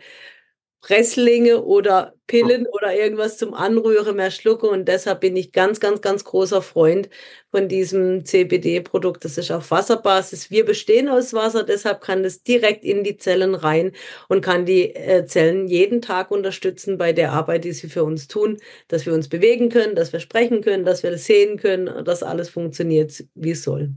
Presslinge 0.82 1.62
oder 1.62 2.14
Pillen 2.26 2.66
oder 2.66 2.94
irgendwas 2.94 3.36
zum 3.36 3.52
Anrühren 3.54 4.16
mehr 4.16 4.30
schlucke. 4.30 4.66
Und 4.68 4.86
deshalb 4.86 5.20
bin 5.20 5.36
ich 5.36 5.52
ganz, 5.52 5.78
ganz, 5.78 6.00
ganz 6.00 6.24
großer 6.24 6.62
Freund 6.62 7.10
von 7.50 7.68
diesem 7.68 8.24
CBD-Produkt. 8.24 9.24
Das 9.24 9.36
ist 9.36 9.50
auf 9.50 9.70
Wasserbasis. 9.70 10.50
Wir 10.50 10.64
bestehen 10.64 11.08
aus 11.08 11.34
Wasser, 11.34 11.64
deshalb 11.64 12.00
kann 12.00 12.22
das 12.22 12.42
direkt 12.42 12.84
in 12.84 13.04
die 13.04 13.16
Zellen 13.16 13.54
rein 13.54 13.92
und 14.28 14.42
kann 14.42 14.64
die 14.64 14.94
äh, 14.94 15.26
Zellen 15.26 15.66
jeden 15.68 16.00
Tag 16.00 16.30
unterstützen 16.30 16.96
bei 16.96 17.12
der 17.12 17.32
Arbeit, 17.32 17.64
die 17.64 17.72
sie 17.72 17.88
für 17.88 18.04
uns 18.04 18.28
tun, 18.28 18.56
dass 18.88 19.04
wir 19.04 19.12
uns 19.12 19.28
bewegen 19.28 19.68
können, 19.68 19.94
dass 19.94 20.12
wir 20.12 20.20
sprechen 20.20 20.62
können, 20.62 20.84
dass 20.84 21.02
wir 21.02 21.16
sehen 21.18 21.58
können, 21.58 22.04
dass 22.04 22.22
alles 22.22 22.48
funktioniert, 22.48 23.24
wie 23.34 23.50
es 23.50 23.64
soll. 23.64 23.94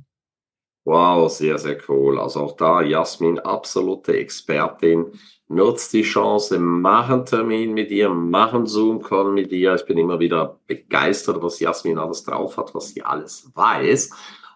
Wow, 0.86 1.32
sehr, 1.32 1.58
sehr 1.58 1.78
cool. 1.88 2.20
Also 2.20 2.42
auch 2.42 2.58
da, 2.58 2.82
Jasmin, 2.82 3.40
absolute 3.40 4.18
Expertin. 4.18 5.13
Nutzt 5.54 5.94
die 5.94 6.02
Chance, 6.02 6.58
mach 6.58 7.10
einen 7.10 7.28
Termin 7.28 7.76
mit 7.76 7.92
ihr, 7.92 8.10
mach 8.10 8.56
einen 8.56 8.66
Zoom-Call 8.66 9.34
mit 9.34 9.52
ihr. 9.52 9.76
Ich 9.76 9.86
bin 9.86 10.00
immer 10.00 10.20
wieder 10.20 10.60
begeistert, 10.66 11.44
was 11.44 11.60
Jasmin 11.60 12.00
alles 12.00 12.24
drauf 12.24 12.58
hat, 12.58 12.74
was 12.74 12.90
sie 12.90 13.04
alles 13.04 13.52
weiß. 13.54 14.10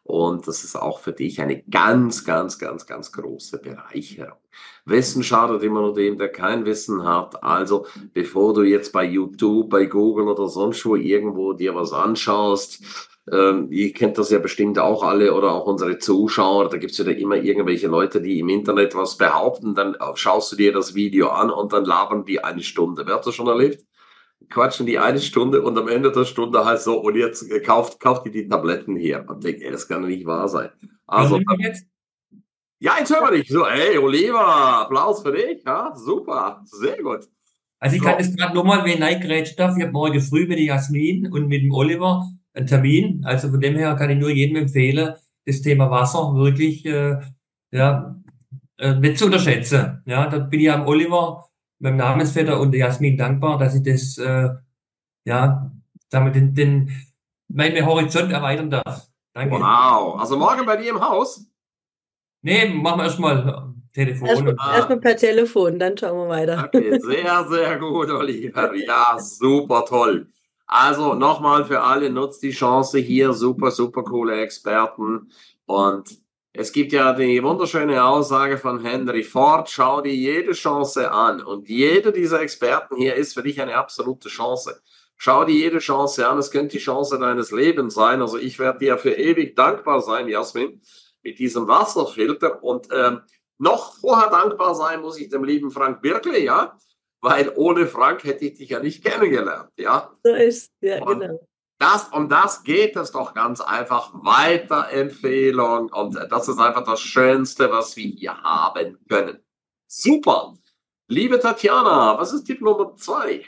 Und 0.03 0.47
das 0.47 0.63
ist 0.63 0.75
auch 0.75 0.99
für 0.99 1.13
dich 1.13 1.39
eine 1.39 1.61
ganz, 1.63 2.25
ganz, 2.25 2.57
ganz, 2.57 2.87
ganz 2.87 3.11
große 3.11 3.59
Bereicherung. 3.59 4.39
Wissen 4.85 5.21
schadet 5.21 5.61
immer 5.61 5.81
nur 5.81 5.93
dem, 5.93 6.17
der 6.17 6.29
kein 6.29 6.65
Wissen 6.65 7.03
hat. 7.03 7.43
Also, 7.43 7.85
bevor 8.13 8.55
du 8.55 8.63
jetzt 8.63 8.91
bei 8.91 9.03
YouTube, 9.03 9.69
bei 9.69 9.85
Google 9.85 10.29
oder 10.29 10.47
sonst 10.47 10.83
wo 10.83 10.95
irgendwo 10.95 11.53
dir 11.53 11.75
was 11.75 11.93
anschaust, 11.93 12.81
ähm, 13.31 13.67
ihr 13.71 13.91
kennt 13.93 14.17
das 14.17 14.29
ja 14.29 14.39
bestimmt 14.39 14.79
auch 14.79 15.03
alle 15.03 15.33
oder 15.33 15.51
auch 15.51 15.65
unsere 15.65 15.97
Zuschauer, 15.97 16.69
da 16.69 16.77
gibt's 16.77 16.97
ja 16.97 17.05
immer 17.05 17.35
irgendwelche 17.35 17.87
Leute, 17.87 18.21
die 18.21 18.39
im 18.39 18.49
Internet 18.49 18.95
was 18.95 19.17
behaupten, 19.17 19.75
dann 19.75 19.97
schaust 20.15 20.51
du 20.51 20.55
dir 20.55 20.71
das 20.71 20.95
Video 20.95 21.29
an 21.29 21.49
und 21.49 21.73
dann 21.73 21.85
labern 21.85 22.25
die 22.25 22.43
eine 22.43 22.61
Stunde. 22.61 23.05
Wer 23.05 23.15
hat 23.15 23.27
das 23.27 23.35
schon 23.35 23.47
erlebt? 23.47 23.83
Quatschen 24.49 24.85
die 24.85 24.99
eine 24.99 25.19
Stunde 25.19 25.61
und 25.61 25.77
am 25.77 25.87
Ende 25.87 26.11
der 26.11 26.23
Stunde 26.23 26.63
heißt 26.63 26.85
so, 26.85 26.99
und 26.99 27.15
jetzt 27.15 27.49
äh, 27.51 27.59
kauft, 27.59 27.99
kauft 27.99 28.25
ihr 28.27 28.31
die 28.31 28.47
Tabletten 28.47 28.95
hier. 28.95 29.25
Und 29.27 29.43
denkt, 29.43 29.61
ey, 29.61 29.71
das 29.71 29.87
kann 29.87 30.03
doch 30.03 30.07
nicht 30.07 30.25
wahr 30.25 30.47
sein. 30.47 30.69
Also, 31.07 31.39
jetzt? 31.57 31.85
Ja, 32.79 32.93
jetzt 32.99 33.13
hören 33.13 33.29
wir 33.29 33.37
dich. 33.37 33.49
So, 33.49 33.65
ey, 33.65 33.97
Oliver, 33.97 34.39
Applaus 34.39 35.23
für 35.23 35.31
dich. 35.31 35.63
Ja, 35.65 35.91
super, 35.95 36.61
sehr 36.65 37.01
gut. 37.01 37.27
Also 37.79 37.95
ich 37.95 38.01
so. 38.01 38.07
kann 38.07 38.17
das 38.19 38.35
gerade 38.35 38.55
nochmal, 38.55 38.83
wenn 38.85 38.97
ich 38.97 39.01
reingrätschen 39.01 39.57
darf, 39.57 39.75
ich 39.75 39.83
habe 39.83 39.91
morgen 39.91 40.21
früh 40.21 40.47
mit 40.47 40.59
Jasmin 40.59 41.31
und 41.31 41.47
mit 41.47 41.63
dem 41.63 41.71
Oliver 41.71 42.27
Termin. 42.65 43.23
Also 43.25 43.49
von 43.49 43.59
dem 43.59 43.75
her 43.75 43.95
kann 43.95 44.09
ich 44.09 44.17
nur 44.17 44.31
jedem 44.31 44.55
empfehlen, 44.55 45.13
das 45.45 45.61
Thema 45.61 45.91
Wasser 45.91 46.33
wirklich 46.35 46.85
äh, 46.85 47.19
ja, 47.71 48.15
äh, 48.77 48.95
nicht 48.95 49.17
zu 49.17 49.25
unterschätzen. 49.25 50.01
Ja, 50.05 50.27
da 50.27 50.39
bin 50.39 50.59
ich 50.59 50.71
am 50.71 50.87
Oliver, 50.87 51.49
meinem 51.79 51.97
Namensvetter 51.97 52.59
und 52.59 52.71
der 52.71 52.87
Jasmin 52.87 53.17
dankbar, 53.17 53.57
dass 53.57 53.75
ich 53.75 53.83
das 53.83 54.17
äh, 54.17 54.49
ja 55.25 55.71
damit 56.09 56.35
den, 56.35 56.53
den 56.53 56.91
meinen 57.49 57.85
Horizont 57.85 58.31
erweitern 58.31 58.69
darf. 58.69 59.07
Danke. 59.33 59.55
Wow. 59.55 60.19
Also 60.19 60.37
morgen 60.37 60.65
bei 60.65 60.77
dir 60.77 60.91
im 60.91 60.99
Haus? 60.99 61.45
Nee, 62.41 62.69
machen 62.69 62.99
wir 62.99 63.03
erstmal 63.05 63.73
Telefon. 63.93 64.27
Erstmal 64.27 64.55
erst 64.75 65.01
per 65.01 65.17
Telefon, 65.17 65.79
dann 65.79 65.97
schauen 65.97 66.17
wir 66.17 66.29
weiter. 66.29 66.63
Okay, 66.65 66.99
sehr, 66.99 67.45
sehr 67.49 67.77
gut, 67.79 68.09
Oliver. 68.09 68.73
Ja, 68.75 69.17
super 69.19 69.85
toll. 69.85 70.27
Also 70.67 71.13
nochmal 71.13 71.63
für 71.63 71.81
alle, 71.81 72.09
nutzt 72.09 72.43
die 72.43 72.51
Chance 72.51 72.99
hier, 72.99 73.31
super, 73.31 73.71
super 73.71 74.03
coole 74.03 74.41
Experten. 74.41 75.31
Und 75.65 76.19
es 76.51 76.73
gibt 76.73 76.91
ja 76.91 77.13
die 77.13 77.41
wunderschöne 77.41 78.03
Aussage 78.03 78.57
von 78.57 78.83
Henry 78.83 79.23
Ford, 79.23 79.69
schau 79.69 80.01
dir 80.01 80.13
jede 80.13 80.51
Chance 80.51 81.09
an. 81.09 81.41
Und 81.41 81.69
jeder 81.69 82.11
dieser 82.11 82.41
Experten 82.41 82.97
hier 82.97 83.15
ist 83.15 83.33
für 83.33 83.43
dich 83.43 83.61
eine 83.61 83.75
absolute 83.75 84.27
Chance. 84.27 84.81
Schau 85.15 85.45
dir 85.45 85.55
jede 85.55 85.79
Chance 85.79 86.27
an, 86.27 86.37
es 86.37 86.51
könnte 86.51 86.77
die 86.77 86.83
Chance 86.83 87.17
deines 87.17 87.51
Lebens 87.51 87.95
sein. 87.95 88.21
Also 88.21 88.37
ich 88.37 88.59
werde 88.59 88.79
dir 88.79 88.97
für 88.97 89.13
ewig 89.13 89.55
dankbar 89.55 90.01
sein, 90.01 90.27
Jasmin, 90.27 90.81
mit 91.23 91.39
diesem 91.39 91.67
Wasserfilter. 91.67 92.61
Und 92.61 92.89
ähm, 92.91 93.21
noch 93.57 93.93
vorher 93.93 94.29
dankbar 94.29 94.75
sein 94.75 95.01
muss 95.01 95.17
ich 95.17 95.29
dem 95.29 95.45
lieben 95.45 95.71
Frank 95.71 96.01
Birkle, 96.01 96.39
ja, 96.39 96.77
weil 97.21 97.51
ohne 97.55 97.87
Frank 97.87 98.23
hätte 98.23 98.45
ich 98.45 98.55
dich 98.55 98.69
ja 98.69 98.79
nicht 98.79 99.03
kennengelernt, 99.03 99.71
ja. 99.77 100.13
So 100.23 100.33
ist, 100.33 100.71
ja, 100.81 101.03
und 101.03 101.19
genau. 101.19 101.39
Das, 101.79 102.07
um 102.09 102.27
das 102.27 102.63
geht 102.63 102.95
es 102.95 103.11
doch 103.11 103.35
ganz 103.35 103.61
einfach. 103.61 104.11
Weiterempfehlung. 104.13 105.91
Und 105.91 106.15
das 106.15 106.47
ist 106.47 106.59
einfach 106.59 106.83
das 106.83 106.99
Schönste, 106.99 107.71
was 107.71 107.95
wir 107.95 108.09
hier 108.09 108.41
haben 108.41 108.97
können. 109.07 109.37
Super. 109.87 110.55
Liebe 111.07 111.39
Tatjana, 111.39 112.17
was 112.17 112.33
ist 112.33 112.45
Tipp 112.45 112.61
Nummer 112.61 112.95
zwei? 112.95 113.45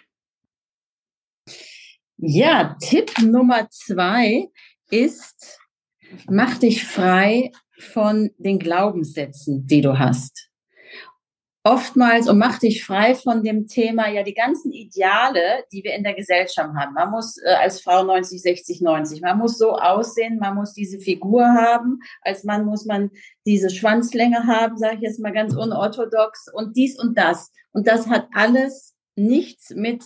Ja, 2.18 2.78
Tipp 2.80 3.18
Nummer 3.20 3.68
zwei 3.70 4.50
ist, 4.92 5.60
mach 6.30 6.58
dich 6.60 6.86
frei 6.86 7.52
von 7.80 8.30
den 8.38 8.60
Glaubenssätzen, 8.60 9.66
die 9.66 9.82
du 9.82 9.98
hast 9.98 10.49
oftmals 11.64 12.30
und 12.30 12.38
mach 12.38 12.60
dich 12.60 12.86
frei 12.86 13.16
von 13.16 13.44
dem 13.44 13.68
Thema, 13.68 14.10
ja, 14.10 14.24
die 14.24 14.34
ganzen 14.34 14.72
Ideale, 14.72 15.66
die 15.72 15.84
wir 15.84 15.94
in 15.94 16.04
der 16.04 16.14
Gesellschaft 16.14 16.74
haben. 16.74 16.94
Man 16.94 17.12
muss 17.12 17.38
äh, 17.38 17.50
als 17.50 17.82
Frau 17.82 18.04
90, 18.04 18.42
60, 18.42 18.82
90, 18.82 19.22
man 19.22 19.38
muss 19.38 19.58
so 19.58 19.74
aussehen, 19.74 20.40
man 20.40 20.56
muss 20.56 20.74
diese 20.74 21.00
Figur 21.00 21.46
haben, 21.46 22.00
als 22.22 22.44
Mann 22.44 22.66
muss 22.66 22.86
man 22.86 23.12
diese 23.46 23.70
Schwanzlänge 23.70 24.48
haben, 24.48 24.78
sage 24.78 24.96
ich 24.96 25.02
jetzt 25.02 25.20
mal 25.20 25.34
ganz 25.34 25.54
unorthodox 25.54 26.48
und 26.54 26.78
dies 26.78 26.98
und 26.98 27.18
das. 27.18 27.52
Und 27.72 27.88
das 27.88 28.08
hat 28.08 28.28
alles 28.34 28.96
nichts 29.16 29.72
mit 29.72 30.04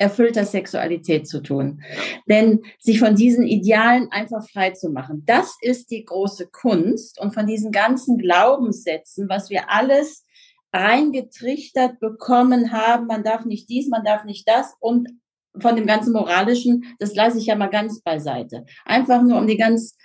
erfüllter 0.00 0.46
Sexualität 0.46 1.28
zu 1.28 1.42
tun. 1.42 1.82
Denn 2.26 2.62
sich 2.78 2.98
von 2.98 3.14
diesen 3.14 3.46
Idealen 3.46 4.10
einfach 4.10 4.48
frei 4.48 4.70
zu 4.70 4.88
machen, 4.88 5.24
das 5.26 5.56
ist 5.60 5.90
die 5.90 6.04
große 6.04 6.48
Kunst 6.48 7.20
und 7.20 7.34
von 7.34 7.46
diesen 7.46 7.70
ganzen 7.70 8.16
Glaubenssätzen, 8.16 9.28
was 9.28 9.50
wir 9.50 9.70
alles 9.70 10.24
reingetrichtert 10.72 12.00
bekommen 12.00 12.72
haben, 12.72 13.06
man 13.06 13.24
darf 13.24 13.44
nicht 13.44 13.68
dies, 13.68 13.88
man 13.88 14.04
darf 14.04 14.24
nicht 14.24 14.48
das 14.48 14.74
und 14.80 15.08
von 15.58 15.74
dem 15.74 15.86
ganzen 15.86 16.12
Moralischen, 16.12 16.94
das 16.98 17.14
lasse 17.14 17.38
ich 17.38 17.46
ja 17.46 17.56
mal 17.56 17.70
ganz 17.70 18.02
beiseite. 18.02 18.64
Einfach 18.84 19.22
nur 19.22 19.38
um 19.38 19.46
die 19.46 19.56
ganz 19.56 19.96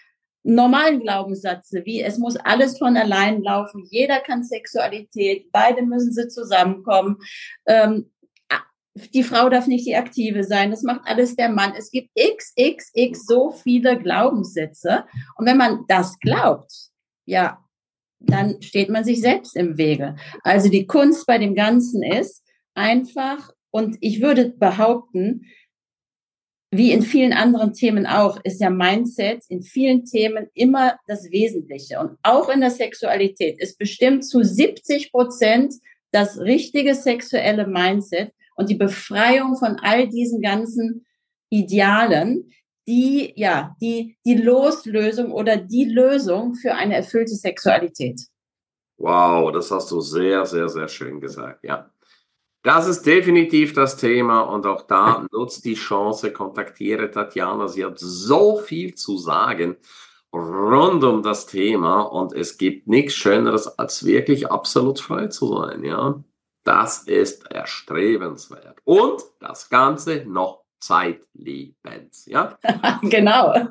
normalen 0.43 0.99
Glaubenssätze, 0.99 1.83
wie 1.85 2.01
es 2.01 2.17
muss 2.17 2.35
alles 2.35 2.77
von 2.77 2.97
allein 2.97 3.41
laufen, 3.41 3.85
jeder 3.89 4.19
kann 4.19 4.43
Sexualität, 4.43 5.51
beide 5.51 5.83
müssen 5.83 6.11
sie 6.11 6.27
zusammenkommen, 6.27 7.17
ähm, 7.67 8.11
die 9.13 9.23
Frau 9.23 9.49
darf 9.49 9.67
nicht 9.67 9.85
die 9.85 9.95
Aktive 9.95 10.43
sein, 10.43 10.71
das 10.71 10.83
macht 10.83 11.01
alles 11.03 11.35
der 11.35 11.49
Mann. 11.49 11.73
Es 11.77 11.91
gibt 11.91 12.11
x, 12.13 12.53
x, 12.55 12.91
x 12.93 13.25
so 13.25 13.51
viele 13.51 13.99
Glaubenssätze. 13.99 15.05
Und 15.35 15.45
wenn 15.45 15.57
man 15.57 15.83
das 15.89 16.17
glaubt, 16.19 16.71
ja, 17.25 17.64
dann 18.19 18.61
steht 18.61 18.89
man 18.89 19.03
sich 19.03 19.21
selbst 19.21 19.55
im 19.55 19.77
Wege. 19.77 20.15
Also 20.43 20.69
die 20.69 20.87
Kunst 20.87 21.25
bei 21.25 21.37
dem 21.37 21.55
Ganzen 21.55 22.03
ist 22.03 22.43
einfach, 22.73 23.51
und 23.71 23.97
ich 24.01 24.21
würde 24.21 24.49
behaupten, 24.49 25.45
wie 26.71 26.91
in 26.91 27.03
vielen 27.03 27.33
anderen 27.33 27.73
Themen 27.73 28.05
auch, 28.05 28.39
ist 28.43 28.59
ja 28.59 28.69
Mindset 28.69 29.43
in 29.49 29.61
vielen 29.61 30.05
Themen 30.05 30.47
immer 30.53 30.97
das 31.07 31.31
Wesentliche. 31.31 31.99
Und 31.99 32.17
auch 32.23 32.49
in 32.49 32.61
der 32.61 32.71
Sexualität 32.71 33.59
ist 33.59 33.77
bestimmt 33.77 34.25
zu 34.25 34.43
70 34.43 35.11
Prozent 35.11 35.73
das 36.11 36.39
richtige 36.39 36.95
sexuelle 36.95 37.67
Mindset 37.67 38.33
und 38.55 38.69
die 38.69 38.75
Befreiung 38.75 39.57
von 39.57 39.77
all 39.81 40.07
diesen 40.07 40.41
ganzen 40.41 41.05
Idealen, 41.49 42.51
die, 42.87 43.33
ja, 43.35 43.75
die, 43.81 44.17
die 44.25 44.35
Loslösung 44.35 45.31
oder 45.31 45.57
die 45.57 45.85
Lösung 45.85 46.55
für 46.55 46.73
eine 46.75 46.95
erfüllte 46.95 47.35
Sexualität. 47.35 48.21
Wow, 48.97 49.51
das 49.51 49.71
hast 49.71 49.91
du 49.91 49.99
sehr, 50.01 50.45
sehr, 50.45 50.69
sehr 50.69 50.87
schön 50.87 51.19
gesagt, 51.19 51.63
ja. 51.63 51.89
Das 52.63 52.87
ist 52.87 53.03
definitiv 53.05 53.73
das 53.73 53.95
Thema 53.95 54.41
und 54.41 54.65
auch 54.65 54.87
da 54.87 55.27
nutzt 55.31 55.65
die 55.65 55.75
Chance, 55.75 56.33
kontaktiere 56.33 57.11
Tatjana. 57.11 57.67
Sie 57.67 57.85
hat 57.85 57.99
so 57.99 58.57
viel 58.57 58.95
zu 58.95 59.17
sagen 59.17 59.77
rund 60.33 61.03
um 61.03 61.21
das 61.21 61.45
Thema 61.45 62.01
und 62.01 62.33
es 62.33 62.57
gibt 62.57 62.87
nichts 62.87 63.13
Schöneres, 63.13 63.67
als 63.79 64.03
wirklich 64.03 64.51
absolut 64.51 64.99
frei 64.99 65.27
zu 65.27 65.47
sein, 65.55 65.83
ja. 65.83 66.23
Das 66.63 67.03
ist 67.03 67.51
erstrebenswert. 67.51 68.79
Und 68.83 69.23
das 69.39 69.69
Ganze 69.69 70.25
noch 70.25 70.64
zeitlebens. 70.85 72.25
Ja? 72.27 72.57
genau. 73.01 73.53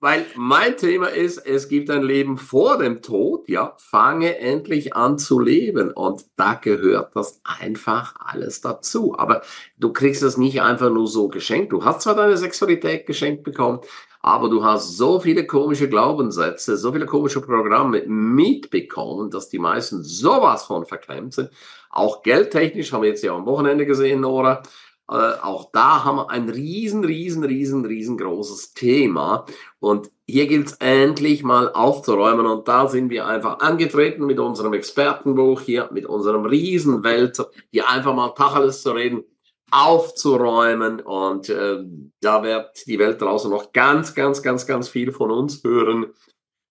Weil 0.00 0.26
mein 0.36 0.76
Thema 0.76 1.06
ist, 1.06 1.38
es 1.38 1.68
gibt 1.68 1.90
ein 1.90 2.02
Leben 2.02 2.36
vor 2.36 2.78
dem 2.78 3.00
Tod, 3.02 3.48
ja, 3.48 3.74
fange 3.78 4.38
endlich 4.38 4.94
an 4.94 5.18
zu 5.18 5.40
leben. 5.40 5.90
Und 5.90 6.26
da 6.36 6.54
gehört 6.54 7.16
das 7.16 7.40
einfach 7.42 8.14
alles 8.18 8.60
dazu. 8.60 9.18
Aber 9.18 9.42
du 9.78 9.92
kriegst 9.92 10.22
es 10.22 10.36
nicht 10.36 10.60
einfach 10.60 10.90
nur 10.90 11.06
so 11.06 11.28
geschenkt. 11.28 11.72
Du 11.72 11.84
hast 11.84 12.02
zwar 12.02 12.14
deine 12.14 12.36
Sexualität 12.36 13.06
geschenkt 13.06 13.42
bekommen, 13.42 13.80
aber 14.20 14.50
du 14.50 14.62
hast 14.64 14.96
so 14.96 15.18
viele 15.18 15.46
komische 15.46 15.88
Glaubenssätze, 15.88 16.76
so 16.76 16.92
viele 16.92 17.06
komische 17.06 17.40
Programme 17.40 18.02
mitbekommen, 18.06 19.30
dass 19.30 19.48
die 19.48 19.58
meisten 19.58 20.02
sowas 20.02 20.64
von 20.64 20.84
verklemmt 20.84 21.34
sind. 21.34 21.50
Auch 21.90 22.22
geldtechnisch 22.22 22.92
haben 22.92 23.02
wir 23.02 23.08
jetzt 23.08 23.24
ja 23.24 23.34
am 23.34 23.46
Wochenende 23.46 23.86
gesehen, 23.86 24.20
Nora. 24.20 24.62
Äh, 25.08 25.14
auch 25.14 25.70
da 25.72 26.04
haben 26.04 26.16
wir 26.16 26.30
ein 26.30 26.48
riesen, 26.48 27.04
riesen, 27.04 27.44
riesen, 27.44 27.84
riesengroßes 27.84 28.74
Thema. 28.74 29.46
Und 29.78 30.10
hier 30.26 30.46
gilt 30.48 30.66
es 30.66 30.72
endlich 30.74 31.44
mal 31.44 31.72
aufzuräumen. 31.72 32.46
Und 32.46 32.66
da 32.66 32.88
sind 32.88 33.10
wir 33.10 33.26
einfach 33.26 33.60
angetreten 33.60 34.26
mit 34.26 34.40
unserem 34.40 34.72
Expertenbuch 34.72 35.60
hier, 35.60 35.88
mit 35.92 36.06
unserem 36.06 36.44
Riesenwelt, 36.44 37.40
hier 37.70 37.88
einfach 37.88 38.14
mal 38.14 38.30
Tacheles 38.30 38.82
zu 38.82 38.92
reden, 38.92 39.24
aufzuräumen. 39.70 41.00
Und 41.00 41.48
äh, 41.50 41.84
da 42.20 42.42
wird 42.42 42.86
die 42.86 42.98
Welt 42.98 43.20
draußen 43.20 43.50
noch 43.50 43.72
ganz, 43.72 44.14
ganz, 44.14 44.42
ganz, 44.42 44.66
ganz 44.66 44.88
viel 44.88 45.12
von 45.12 45.30
uns 45.30 45.62
hören. 45.62 46.06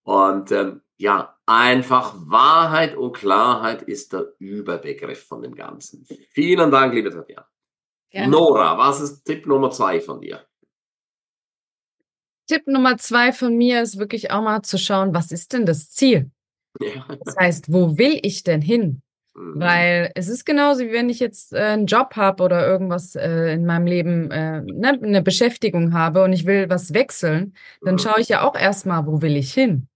Und 0.03 0.51
ähm, 0.51 0.81
ja, 0.97 1.37
einfach 1.45 2.15
Wahrheit 2.17 2.95
und 2.95 3.13
Klarheit 3.13 3.81
ist 3.83 4.13
der 4.13 4.33
Überbegriff 4.39 5.25
von 5.25 5.41
dem 5.41 5.55
Ganzen. 5.55 6.05
Vielen 6.31 6.71
Dank, 6.71 6.93
liebe 6.93 7.11
Tatjana. 7.11 7.47
Gerne. 8.15 8.31
Nora, 8.31 8.77
was 8.77 9.01
ist 9.01 9.25
Tipp 9.25 9.45
Nummer 9.45 9.71
zwei 9.71 9.99
von 9.99 10.21
dir? 10.21 10.39
Tipp 12.47 12.65
Nummer 12.65 12.97
zwei 12.97 13.33
von 13.33 13.57
mir 13.57 13.81
ist 13.81 13.99
wirklich 13.99 14.31
auch 14.31 14.41
mal 14.41 14.61
zu 14.61 14.77
schauen, 14.77 15.13
was 15.13 15.33
ist 15.33 15.51
denn 15.51 15.65
das 15.65 15.91
Ziel? 15.91 16.31
Ja. 16.79 17.05
Das 17.25 17.35
heißt, 17.35 17.73
wo 17.73 17.97
will 17.97 18.17
ich 18.21 18.43
denn 18.43 18.61
hin? 18.61 19.01
Mhm. 19.33 19.59
Weil 19.59 20.11
es 20.15 20.29
ist 20.29 20.45
genauso, 20.45 20.83
wie 20.83 20.93
wenn 20.93 21.09
ich 21.09 21.19
jetzt 21.19 21.51
äh, 21.51 21.57
einen 21.57 21.87
Job 21.87 22.15
habe 22.15 22.41
oder 22.41 22.65
irgendwas 22.65 23.15
äh, 23.15 23.51
in 23.53 23.65
meinem 23.65 23.85
Leben, 23.85 24.31
äh, 24.31 24.61
ne, 24.61 24.97
eine 25.03 25.21
Beschäftigung 25.21 25.93
habe 25.93 26.23
und 26.23 26.31
ich 26.31 26.45
will 26.45 26.69
was 26.69 26.93
wechseln, 26.93 27.53
dann 27.81 27.95
Mhm. 27.95 27.99
schaue 27.99 28.21
ich 28.21 28.29
ja 28.29 28.47
auch 28.47 28.55
erstmal, 28.55 29.05
wo 29.07 29.21
will 29.21 29.35
ich 29.35 29.53
hin? 29.53 29.89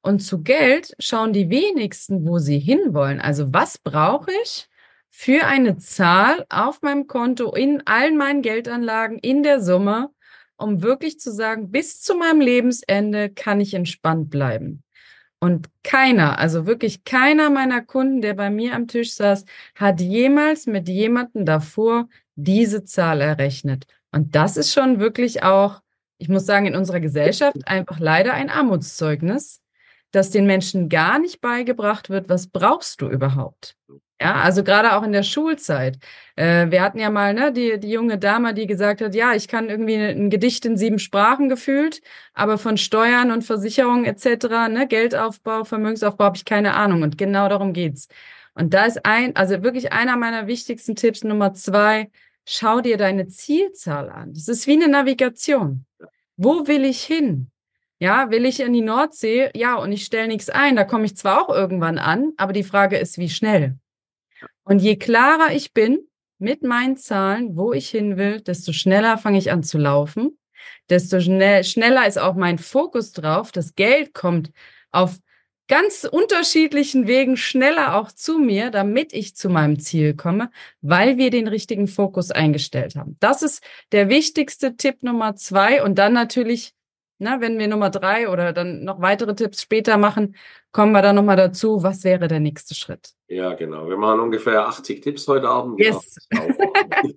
Und 0.00 0.20
zu 0.20 0.42
Geld 0.44 0.94
schauen 1.00 1.32
die 1.32 1.50
wenigsten, 1.50 2.24
wo 2.24 2.38
sie 2.38 2.60
hinwollen. 2.60 3.20
Also 3.20 3.52
was 3.52 3.78
brauche 3.78 4.30
ich 4.44 4.68
für 5.16 5.46
eine 5.46 5.78
Zahl 5.78 6.44
auf 6.50 6.82
meinem 6.82 7.06
Konto 7.06 7.54
in 7.54 7.86
allen 7.86 8.16
meinen 8.16 8.42
Geldanlagen 8.42 9.20
in 9.20 9.44
der 9.44 9.60
Summe, 9.60 10.10
um 10.56 10.82
wirklich 10.82 11.20
zu 11.20 11.32
sagen, 11.32 11.70
bis 11.70 12.02
zu 12.02 12.16
meinem 12.16 12.40
Lebensende 12.40 13.30
kann 13.30 13.60
ich 13.60 13.74
entspannt 13.74 14.28
bleiben. 14.28 14.82
Und 15.38 15.68
keiner, 15.84 16.40
also 16.40 16.66
wirklich 16.66 17.04
keiner 17.04 17.48
meiner 17.48 17.80
Kunden, 17.80 18.22
der 18.22 18.34
bei 18.34 18.50
mir 18.50 18.74
am 18.74 18.88
Tisch 18.88 19.14
saß, 19.14 19.44
hat 19.76 20.00
jemals 20.00 20.66
mit 20.66 20.88
jemandem 20.88 21.46
davor 21.46 22.08
diese 22.34 22.82
Zahl 22.82 23.20
errechnet. 23.20 23.86
Und 24.10 24.34
das 24.34 24.56
ist 24.56 24.74
schon 24.74 24.98
wirklich 24.98 25.44
auch, 25.44 25.80
ich 26.18 26.28
muss 26.28 26.44
sagen, 26.44 26.66
in 26.66 26.74
unserer 26.74 27.00
Gesellschaft 27.00 27.56
einfach 27.68 28.00
leider 28.00 28.34
ein 28.34 28.50
Armutszeugnis, 28.50 29.62
dass 30.10 30.30
den 30.30 30.44
Menschen 30.44 30.88
gar 30.88 31.20
nicht 31.20 31.40
beigebracht 31.40 32.10
wird, 32.10 32.28
was 32.28 32.48
brauchst 32.48 33.00
du 33.00 33.08
überhaupt? 33.08 33.76
Ja, 34.24 34.36
also 34.40 34.64
gerade 34.64 34.94
auch 34.96 35.02
in 35.02 35.12
der 35.12 35.22
Schulzeit. 35.22 35.98
Äh, 36.36 36.70
wir 36.70 36.80
hatten 36.80 36.98
ja 36.98 37.10
mal 37.10 37.34
ne, 37.34 37.52
die, 37.52 37.78
die 37.78 37.90
junge 37.90 38.16
Dame, 38.16 38.54
die 38.54 38.66
gesagt 38.66 39.02
hat, 39.02 39.14
ja, 39.14 39.34
ich 39.34 39.48
kann 39.48 39.68
irgendwie 39.68 39.96
ein 39.96 40.30
Gedicht 40.30 40.64
in 40.64 40.78
sieben 40.78 40.98
Sprachen 40.98 41.50
gefühlt, 41.50 42.00
aber 42.32 42.56
von 42.56 42.78
Steuern 42.78 43.32
und 43.32 43.44
Versicherungen 43.44 44.06
etc., 44.06 44.70
ne, 44.70 44.86
Geldaufbau, 44.88 45.64
Vermögensaufbau 45.64 46.24
habe 46.24 46.38
ich 46.38 46.46
keine 46.46 46.72
Ahnung. 46.72 47.02
Und 47.02 47.18
genau 47.18 47.50
darum 47.50 47.74
geht's. 47.74 48.08
Und 48.54 48.72
da 48.72 48.86
ist 48.86 49.04
ein, 49.04 49.36
also 49.36 49.62
wirklich 49.62 49.92
einer 49.92 50.16
meiner 50.16 50.46
wichtigsten 50.46 50.96
Tipps, 50.96 51.22
Nummer 51.22 51.52
zwei, 51.52 52.10
schau 52.46 52.80
dir 52.80 52.96
deine 52.96 53.28
Zielzahl 53.28 54.08
an. 54.08 54.32
Das 54.32 54.48
ist 54.48 54.66
wie 54.66 54.72
eine 54.72 54.88
Navigation. 54.88 55.84
Wo 56.38 56.66
will 56.66 56.86
ich 56.86 57.02
hin? 57.04 57.50
Ja, 57.98 58.30
will 58.30 58.46
ich 58.46 58.60
in 58.60 58.72
die 58.72 58.80
Nordsee? 58.80 59.50
Ja, 59.54 59.74
und 59.74 59.92
ich 59.92 60.06
stelle 60.06 60.28
nichts 60.28 60.48
ein. 60.48 60.76
Da 60.76 60.84
komme 60.84 61.04
ich 61.04 61.14
zwar 61.14 61.42
auch 61.42 61.54
irgendwann 61.54 61.98
an, 61.98 62.32
aber 62.38 62.54
die 62.54 62.64
Frage 62.64 62.96
ist, 62.96 63.18
wie 63.18 63.28
schnell? 63.28 63.76
Und 64.64 64.80
je 64.80 64.96
klarer 64.96 65.54
ich 65.54 65.72
bin 65.72 66.08
mit 66.38 66.62
meinen 66.62 66.96
Zahlen, 66.96 67.56
wo 67.56 67.72
ich 67.72 67.88
hin 67.88 68.16
will, 68.16 68.40
desto 68.40 68.72
schneller 68.72 69.18
fange 69.18 69.38
ich 69.38 69.52
an 69.52 69.62
zu 69.62 69.78
laufen. 69.78 70.38
Desto 70.90 71.20
schnell, 71.20 71.64
schneller 71.64 72.06
ist 72.06 72.18
auch 72.18 72.34
mein 72.34 72.58
Fokus 72.58 73.12
drauf. 73.12 73.52
Das 73.52 73.74
Geld 73.74 74.14
kommt 74.14 74.50
auf 74.90 75.18
ganz 75.68 76.04
unterschiedlichen 76.10 77.06
Wegen 77.06 77.36
schneller 77.36 77.96
auch 77.96 78.12
zu 78.12 78.38
mir, 78.38 78.70
damit 78.70 79.12
ich 79.12 79.34
zu 79.34 79.48
meinem 79.48 79.78
Ziel 79.78 80.14
komme, 80.14 80.50
weil 80.82 81.16
wir 81.16 81.30
den 81.30 81.48
richtigen 81.48 81.88
Fokus 81.88 82.30
eingestellt 82.30 82.96
haben. 82.96 83.16
Das 83.20 83.42
ist 83.42 83.62
der 83.92 84.08
wichtigste 84.08 84.76
Tipp 84.76 85.02
Nummer 85.02 85.36
zwei. 85.36 85.82
Und 85.82 85.98
dann 85.98 86.12
natürlich, 86.12 86.74
na, 87.18 87.40
wenn 87.40 87.58
wir 87.58 87.68
Nummer 87.68 87.90
drei 87.90 88.28
oder 88.28 88.52
dann 88.52 88.84
noch 88.84 89.00
weitere 89.00 89.34
Tipps 89.34 89.62
später 89.62 89.96
machen, 89.96 90.36
kommen 90.72 90.92
wir 90.92 91.02
dann 91.02 91.16
nochmal 91.16 91.36
dazu, 91.36 91.82
was 91.82 92.04
wäre 92.04 92.28
der 92.28 92.40
nächste 92.40 92.74
Schritt. 92.74 93.12
Ja, 93.34 93.54
genau. 93.54 93.88
Wir 93.88 93.96
machen 93.96 94.20
ungefähr 94.20 94.68
80 94.68 95.02
Tipps 95.02 95.26
heute 95.26 95.48
Abend. 95.48 95.80
Yes. 95.80 96.16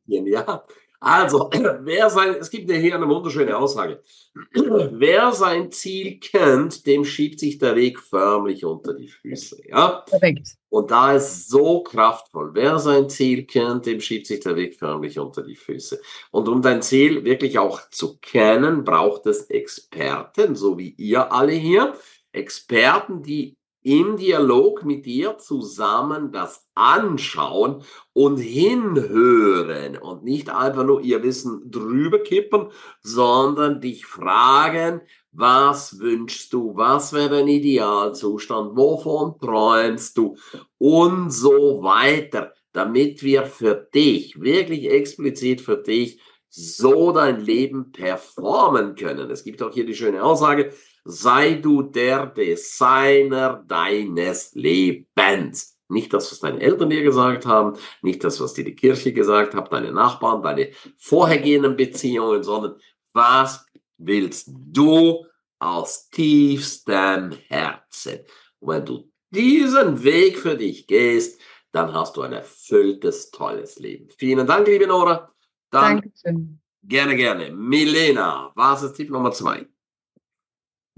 Ja. 0.07 0.65
Also, 0.99 1.51
wer 1.81 2.09
sein, 2.09 2.37
es 2.39 2.49
gibt 2.49 2.71
ja 2.71 2.75
hier 2.75 2.95
eine 2.95 3.07
wunderschöne 3.07 3.55
Aussage. 3.55 4.01
Wer 4.53 5.31
sein 5.31 5.71
Ziel 5.71 6.19
kennt, 6.19 6.87
dem 6.87 7.05
schiebt 7.05 7.39
sich 7.39 7.59
der 7.59 7.75
Weg 7.75 7.99
förmlich 7.99 8.65
unter 8.65 8.95
die 8.95 9.07
Füße. 9.07 9.61
Ja. 9.67 10.03
Perfekt. 10.07 10.55
Und 10.69 10.89
da 10.89 11.13
ist 11.13 11.49
so 11.49 11.83
kraftvoll. 11.83 12.51
Wer 12.53 12.79
sein 12.79 13.09
Ziel 13.09 13.45
kennt, 13.45 13.85
dem 13.85 13.99
schiebt 13.99 14.25
sich 14.25 14.39
der 14.39 14.55
Weg 14.55 14.75
förmlich 14.75 15.19
unter 15.19 15.43
die 15.43 15.55
Füße. 15.55 16.01
Und 16.31 16.47
um 16.47 16.63
dein 16.63 16.81
Ziel 16.81 17.23
wirklich 17.25 17.59
auch 17.59 17.89
zu 17.91 18.17
kennen, 18.17 18.83
braucht 18.83 19.27
es 19.27 19.43
Experten, 19.51 20.55
so 20.55 20.79
wie 20.79 20.95
ihr 20.97 21.31
alle 21.31 21.53
hier. 21.53 21.93
Experten, 22.31 23.23
die 23.23 23.56
im 23.87 24.17
Dialog 24.17 24.83
mit 24.83 25.05
dir 25.05 25.37
zusammen 25.37 26.33
das 26.33 26.67
anschauen 26.75 27.83
und 28.11 28.35
hinhören 28.35 29.97
und 29.97 30.25
nicht 30.25 30.49
einfach 30.49 30.83
nur 30.83 30.99
ihr 30.99 31.23
Wissen 31.23 31.71
drüber 31.71 32.19
kippen, 32.19 32.67
sondern 33.01 33.79
dich 33.79 34.05
fragen, 34.05 34.99
was 35.31 36.01
wünschst 36.01 36.51
du, 36.51 36.75
was 36.75 37.13
wäre 37.13 37.29
dein 37.29 37.47
Idealzustand, 37.47 38.75
wovon 38.75 39.39
träumst 39.39 40.17
du? 40.17 40.35
Und 40.77 41.31
so 41.31 41.81
weiter, 41.81 42.51
damit 42.73 43.23
wir 43.23 43.45
für 43.45 43.87
dich, 43.93 44.41
wirklich 44.41 44.91
explizit 44.91 45.61
für 45.61 45.77
dich, 45.77 46.19
so 46.49 47.13
dein 47.13 47.39
Leben 47.39 47.93
performen 47.93 48.95
können. 48.95 49.31
Es 49.31 49.45
gibt 49.45 49.63
auch 49.63 49.73
hier 49.73 49.85
die 49.85 49.95
schöne 49.95 50.23
Aussage, 50.23 50.73
sei 51.07 51.53
du 51.53 51.83
der 51.83 52.25
Designer 52.25 53.63
deines 53.65 54.53
Lebens. 54.53 55.77
Nicht 55.89 56.13
das, 56.13 56.29
was 56.31 56.39
deine 56.39 56.59
Eltern 56.59 56.89
dir 56.89 57.01
gesagt 57.01 57.45
haben, 57.45 57.77
nicht 58.01 58.23
das, 58.25 58.41
was 58.41 58.53
dir 58.53 58.65
die 58.65 58.75
Kirche 58.75 59.13
gesagt 59.13 59.55
hat, 59.55 59.71
deine 59.71 59.93
Nachbarn, 59.93 60.43
deine 60.43 60.71
vorhergehenden 60.97 61.77
Beziehungen, 61.77 62.43
sondern 62.43 62.75
was 63.13 63.65
willst 63.97 64.49
du 64.51 65.25
aus 65.59 66.09
tiefstem 66.09 67.31
Herzen? 67.47 68.19
Und 68.59 68.67
wenn 68.69 68.85
du 68.85 69.09
diesen 69.29 70.03
Weg 70.03 70.37
für 70.37 70.57
dich 70.57 70.87
gehst, 70.87 71.39
dann 71.71 71.93
hast 71.93 72.17
du 72.17 72.21
ein 72.23 72.33
erfülltes, 72.33 73.31
tolles 73.31 73.79
Leben. 73.79 74.09
Vielen 74.17 74.45
Dank, 74.45 74.67
liebe 74.67 74.87
Nora. 74.87 75.31
Dann 75.71 76.01
Dankeschön. 76.01 76.59
gerne, 76.83 77.15
gerne. 77.15 77.51
Milena, 77.51 78.51
was 78.55 78.83
ist 78.83 78.93
Tipp 78.93 79.09
Nummer 79.09 79.31
zwei? 79.31 79.67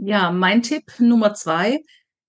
Ja, 0.02 0.32
mein 0.32 0.64
Tipp 0.64 0.84
Nummer 1.00 1.34
zwei 1.34 1.84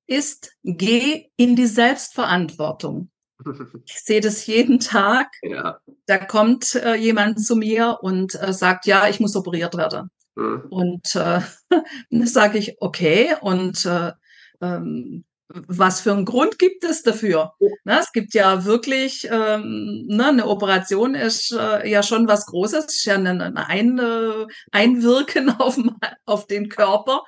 ist, 0.06 0.52
geh 0.64 1.28
in 1.36 1.56
die 1.56 1.66
Selbstverantwortung. 1.66 3.10
Ich 3.86 4.00
sehe 4.00 4.20
das 4.20 4.46
jeden 4.46 4.80
Tag. 4.80 5.28
ja. 5.42 5.78
Da 6.06 6.18
kommt 6.18 6.74
äh, 6.74 6.94
jemand 6.96 7.42
zu 7.44 7.56
mir 7.56 7.98
und 8.02 8.34
äh, 8.34 8.52
sagt, 8.52 8.84
ja, 8.86 9.08
ich 9.08 9.18
muss 9.18 9.34
operiert 9.34 9.76
werden. 9.76 10.10
Hm. 10.36 10.66
Und 10.68 11.14
äh, 11.14 11.40
dann 12.10 12.26
sage 12.26 12.58
ich, 12.58 12.76
okay, 12.80 13.34
und 13.40 13.86
äh, 13.86 14.12
ähm, 14.60 15.24
was 15.48 16.00
für 16.00 16.12
einen 16.12 16.24
Grund 16.24 16.58
gibt 16.58 16.84
es 16.84 17.02
dafür? 17.02 17.54
Na, 17.84 18.00
es 18.00 18.12
gibt 18.12 18.34
ja 18.34 18.64
wirklich, 18.64 19.26
ähm, 19.30 20.04
ne, 20.06 20.28
eine 20.28 20.46
Operation 20.46 21.14
ist 21.14 21.52
äh, 21.52 21.88
ja 21.88 22.02
schon 22.02 22.28
was 22.28 22.46
Großes, 22.46 22.84
ist 22.86 23.04
ja 23.04 23.14
ein, 23.16 23.26
ein 23.26 23.98
äh, 23.98 24.46
Einwirken 24.70 25.50
auf, 25.58 25.78
auf 26.24 26.46
den 26.46 26.68
Körper. 26.68 27.22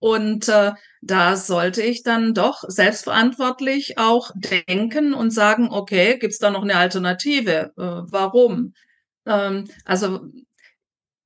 Und 0.00 0.48
äh, 0.48 0.72
da 1.02 1.36
sollte 1.36 1.82
ich 1.82 2.02
dann 2.02 2.34
doch 2.34 2.62
selbstverantwortlich 2.68 3.98
auch 3.98 4.30
denken 4.34 5.14
und 5.14 5.30
sagen, 5.30 5.68
okay, 5.70 6.18
gibt's 6.18 6.38
da 6.38 6.50
noch 6.50 6.62
eine 6.62 6.76
Alternative? 6.76 7.72
Äh, 7.76 8.10
warum? 8.10 8.74
Ähm, 9.26 9.64
also 9.84 10.20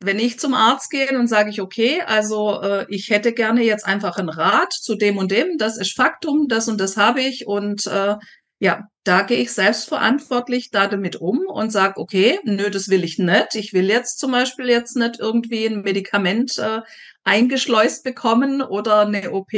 wenn 0.04 0.18
ich 0.18 0.38
zum 0.38 0.54
Arzt 0.54 0.90
gehe 0.90 1.16
und 1.16 1.28
sage 1.28 1.50
ich, 1.50 1.60
okay, 1.60 2.02
also 2.04 2.60
äh, 2.60 2.86
ich 2.88 3.10
hätte 3.10 3.32
gerne 3.32 3.62
jetzt 3.62 3.86
einfach 3.86 4.16
einen 4.16 4.28
Rat 4.28 4.72
zu 4.72 4.96
dem 4.96 5.16
und 5.16 5.30
dem, 5.30 5.58
das 5.58 5.78
ist 5.78 5.94
Faktum, 5.94 6.48
das 6.48 6.68
und 6.68 6.80
das 6.80 6.96
habe 6.96 7.20
ich 7.20 7.46
und 7.46 7.86
äh, 7.86 8.16
ja, 8.58 8.88
da 9.02 9.22
gehe 9.22 9.38
ich 9.38 9.52
selbstverantwortlich 9.52 10.70
da 10.70 10.86
damit 10.86 11.16
um 11.16 11.40
und 11.48 11.72
sage, 11.72 11.98
okay, 11.98 12.38
nö, 12.44 12.70
das 12.70 12.88
will 12.88 13.02
ich 13.02 13.18
nicht. 13.18 13.56
Ich 13.56 13.72
will 13.72 13.88
jetzt 13.88 14.20
zum 14.20 14.30
Beispiel 14.30 14.68
jetzt 14.68 14.96
nicht 14.96 15.18
irgendwie 15.18 15.66
ein 15.66 15.82
Medikament 15.82 16.58
äh, 16.58 16.82
eingeschleust 17.24 18.04
bekommen 18.04 18.62
oder 18.62 19.00
eine 19.00 19.32
OP. 19.32 19.52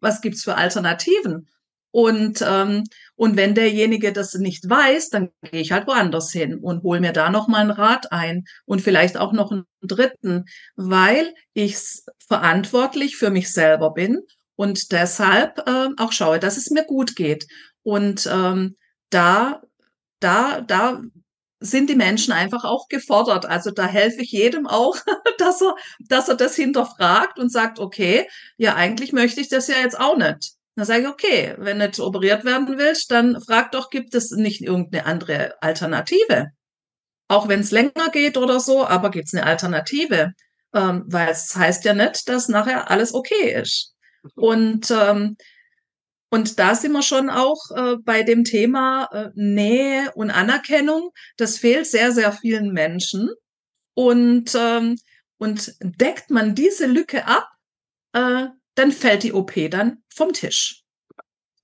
Was 0.00 0.20
gibt's 0.20 0.44
für 0.44 0.56
Alternativen? 0.56 1.48
Und, 1.90 2.44
ähm, 2.46 2.84
und 3.16 3.36
wenn 3.36 3.54
derjenige 3.54 4.12
das 4.12 4.34
nicht 4.34 4.68
weiß, 4.68 5.08
dann 5.08 5.30
gehe 5.42 5.60
ich 5.60 5.72
halt 5.72 5.86
woanders 5.86 6.30
hin 6.30 6.58
und 6.58 6.82
hole 6.82 7.00
mir 7.00 7.12
da 7.12 7.30
noch 7.30 7.48
mal 7.48 7.62
einen 7.62 7.70
Rat 7.70 8.12
ein 8.12 8.44
und 8.66 8.82
vielleicht 8.82 9.16
auch 9.16 9.32
noch 9.32 9.50
einen 9.50 9.64
dritten, 9.82 10.44
weil 10.76 11.34
ich 11.54 11.76
verantwortlich 12.26 13.16
für 13.16 13.30
mich 13.30 13.50
selber 13.52 13.94
bin 13.94 14.20
und 14.54 14.92
deshalb 14.92 15.66
äh, 15.66 15.88
auch 15.96 16.12
schaue, 16.12 16.38
dass 16.38 16.56
es 16.56 16.70
mir 16.70 16.84
gut 16.84 17.16
geht. 17.16 17.46
Und 17.82 18.28
ähm, 18.30 18.76
da, 19.08 19.62
da, 20.20 20.60
da 20.60 21.00
sind 21.60 21.90
die 21.90 21.96
Menschen 21.96 22.32
einfach 22.32 22.64
auch 22.64 22.88
gefordert. 22.88 23.46
Also 23.46 23.70
da 23.70 23.86
helfe 23.86 24.22
ich 24.22 24.32
jedem 24.32 24.66
auch, 24.66 24.96
dass 25.38 25.60
er, 25.60 25.74
dass 26.08 26.28
er 26.28 26.36
das 26.36 26.54
hinterfragt 26.54 27.38
und 27.38 27.50
sagt, 27.50 27.78
okay, 27.78 28.28
ja, 28.56 28.74
eigentlich 28.74 29.12
möchte 29.12 29.40
ich 29.40 29.48
das 29.48 29.68
ja 29.68 29.76
jetzt 29.82 29.98
auch 29.98 30.16
nicht. 30.16 30.52
Dann 30.76 30.86
sage 30.86 31.02
ich, 31.02 31.08
okay, 31.08 31.54
wenn 31.58 31.80
du 31.80 31.86
nicht 31.86 31.98
operiert 31.98 32.44
werden 32.44 32.78
willst, 32.78 33.10
dann 33.10 33.40
frag 33.40 33.72
doch, 33.72 33.90
gibt 33.90 34.14
es 34.14 34.30
nicht 34.30 34.62
irgendeine 34.62 35.06
andere 35.06 35.60
Alternative? 35.60 36.50
Auch 37.26 37.48
wenn 37.48 37.60
es 37.60 37.72
länger 37.72 38.10
geht 38.12 38.36
oder 38.36 38.60
so, 38.60 38.86
aber 38.86 39.10
gibt 39.10 39.26
es 39.26 39.34
eine 39.34 39.44
Alternative? 39.44 40.32
Ähm, 40.72 41.04
weil 41.06 41.30
es 41.30 41.56
heißt 41.56 41.84
ja 41.84 41.94
nicht, 41.94 42.28
dass 42.28 42.48
nachher 42.48 42.90
alles 42.90 43.12
okay 43.12 43.60
ist. 43.60 43.94
Und 44.34 44.90
ähm, 44.90 45.36
und 46.30 46.58
da 46.58 46.74
sind 46.74 46.92
wir 46.92 47.02
schon 47.02 47.30
auch 47.30 47.70
äh, 47.74 47.96
bei 47.96 48.22
dem 48.22 48.44
Thema 48.44 49.08
äh, 49.12 49.30
Nähe 49.34 50.12
und 50.14 50.30
Anerkennung. 50.30 51.10
Das 51.36 51.58
fehlt 51.58 51.86
sehr, 51.86 52.12
sehr 52.12 52.32
vielen 52.32 52.72
Menschen. 52.72 53.30
Und, 53.94 54.54
ähm, 54.54 54.96
und 55.38 55.74
deckt 55.80 56.30
man 56.30 56.54
diese 56.54 56.86
Lücke 56.86 57.26
ab, 57.26 57.48
äh, 58.12 58.46
dann 58.74 58.92
fällt 58.92 59.22
die 59.22 59.32
OP 59.32 59.52
dann 59.70 60.02
vom 60.14 60.32
Tisch. 60.32 60.84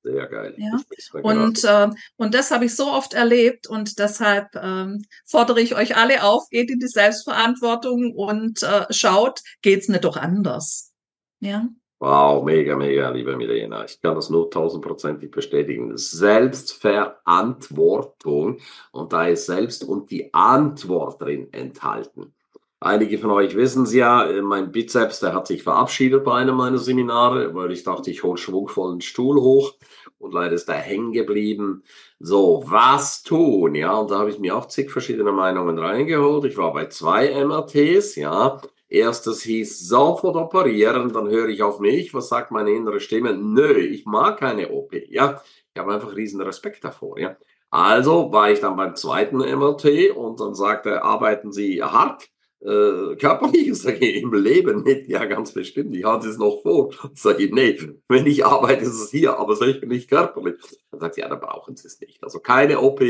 Sehr 0.02 0.26
geil. 0.26 0.54
Ja. 0.58 0.80
Und, 1.22 1.64
äh, 1.64 1.88
und 2.16 2.34
das 2.34 2.50
habe 2.50 2.66
ich 2.66 2.74
so 2.74 2.90
oft 2.90 3.14
erlebt 3.14 3.66
und 3.66 3.98
deshalb 3.98 4.54
ähm, 4.54 5.02
fordere 5.24 5.60
ich 5.62 5.74
euch 5.74 5.96
alle 5.96 6.22
auf, 6.24 6.48
geht 6.50 6.70
in 6.70 6.78
die 6.78 6.88
Selbstverantwortung 6.88 8.14
und 8.14 8.62
äh, 8.62 8.84
schaut, 8.90 9.40
geht's 9.62 9.88
nicht 9.88 10.04
doch 10.04 10.18
anders. 10.18 10.92
Ja. 11.40 11.68
Wow, 12.04 12.44
mega, 12.44 12.76
mega, 12.76 13.08
liebe 13.08 13.34
Milena. 13.34 13.86
Ich 13.86 13.98
kann 14.02 14.14
das 14.14 14.28
nur 14.28 14.50
tausendprozentig 14.50 15.30
bestätigen. 15.30 15.96
Selbstverantwortung 15.96 18.58
und 18.92 19.14
da 19.14 19.28
ist 19.28 19.46
selbst 19.46 19.82
und 19.82 20.10
die 20.10 20.34
Antwort 20.34 21.22
drin 21.22 21.48
enthalten. 21.52 22.34
Einige 22.78 23.16
von 23.16 23.30
euch 23.30 23.56
wissen 23.56 23.84
es 23.84 23.94
ja, 23.94 24.28
mein 24.42 24.70
Bizeps, 24.70 25.20
der 25.20 25.32
hat 25.32 25.46
sich 25.46 25.62
verabschiedet 25.62 26.24
bei 26.24 26.34
einem 26.34 26.56
meiner 26.56 26.76
Seminare, 26.76 27.54
weil 27.54 27.72
ich 27.72 27.84
dachte, 27.84 28.10
ich 28.10 28.22
hole 28.22 28.36
schwungvollen 28.36 29.00
Stuhl 29.00 29.40
hoch 29.40 29.72
und 30.18 30.34
leider 30.34 30.56
ist 30.56 30.68
er 30.68 30.74
hängen 30.74 31.12
geblieben. 31.12 31.84
So, 32.20 32.64
was 32.66 33.22
tun? 33.22 33.74
Ja, 33.74 33.94
und 33.94 34.10
da 34.10 34.18
habe 34.18 34.28
ich 34.28 34.38
mir 34.38 34.54
auch 34.54 34.68
zig 34.68 34.90
verschiedene 34.90 35.32
Meinungen 35.32 35.78
reingeholt. 35.78 36.44
Ich 36.44 36.58
war 36.58 36.74
bei 36.74 36.84
zwei 36.88 37.30
MRTs, 37.42 38.16
ja. 38.16 38.60
Erstes 38.88 39.42
hieß 39.42 39.88
sofort 39.88 40.36
operieren, 40.36 41.12
dann 41.12 41.28
höre 41.28 41.48
ich 41.48 41.62
auf 41.62 41.80
mich, 41.80 42.14
was 42.14 42.28
sagt 42.28 42.50
meine 42.50 42.70
innere 42.70 43.00
Stimme? 43.00 43.34
Nö, 43.34 43.78
ich 43.78 44.04
mag 44.04 44.38
keine 44.38 44.70
OP, 44.70 44.92
ja. 45.08 45.42
Ich 45.74 45.80
habe 45.80 45.94
einfach 45.94 46.14
riesen 46.14 46.40
Respekt 46.40 46.84
davor, 46.84 47.18
ja. 47.18 47.36
Also 47.70 48.30
war 48.32 48.52
ich 48.52 48.60
dann 48.60 48.76
beim 48.76 48.94
zweiten 48.94 49.38
MRT 49.38 50.10
und 50.14 50.38
dann 50.38 50.54
sagte 50.54 51.02
arbeiten 51.02 51.50
Sie 51.50 51.82
hart, 51.82 52.28
äh, 52.60 53.16
körperlich? 53.16 53.68
Ich 53.74 53.82
sage, 53.82 54.10
im 54.10 54.32
Leben 54.32 54.82
nicht, 54.84 55.08
ja, 55.08 55.24
ganz 55.24 55.52
bestimmt. 55.52 55.94
Ich 55.96 56.04
hatte 56.04 56.28
es 56.28 56.38
noch 56.38 56.62
vor. 56.62 56.92
Ich 57.12 57.20
sage, 57.20 57.50
nee, 57.52 57.78
wenn 58.08 58.26
ich 58.26 58.44
arbeite, 58.46 58.84
ist 58.84 59.00
es 59.00 59.10
hier, 59.10 59.38
aber 59.38 59.56
sicher 59.56 59.86
nicht 59.86 60.08
körperlich. 60.08 60.54
Dann 60.90 61.00
sagt 61.00 61.16
sie, 61.16 61.22
ja, 61.22 61.28
dann 61.28 61.40
brauchen 61.40 61.76
Sie 61.76 61.88
es 61.88 62.00
nicht. 62.00 62.22
Also 62.22 62.38
keine 62.40 62.80
OP, 62.80 63.00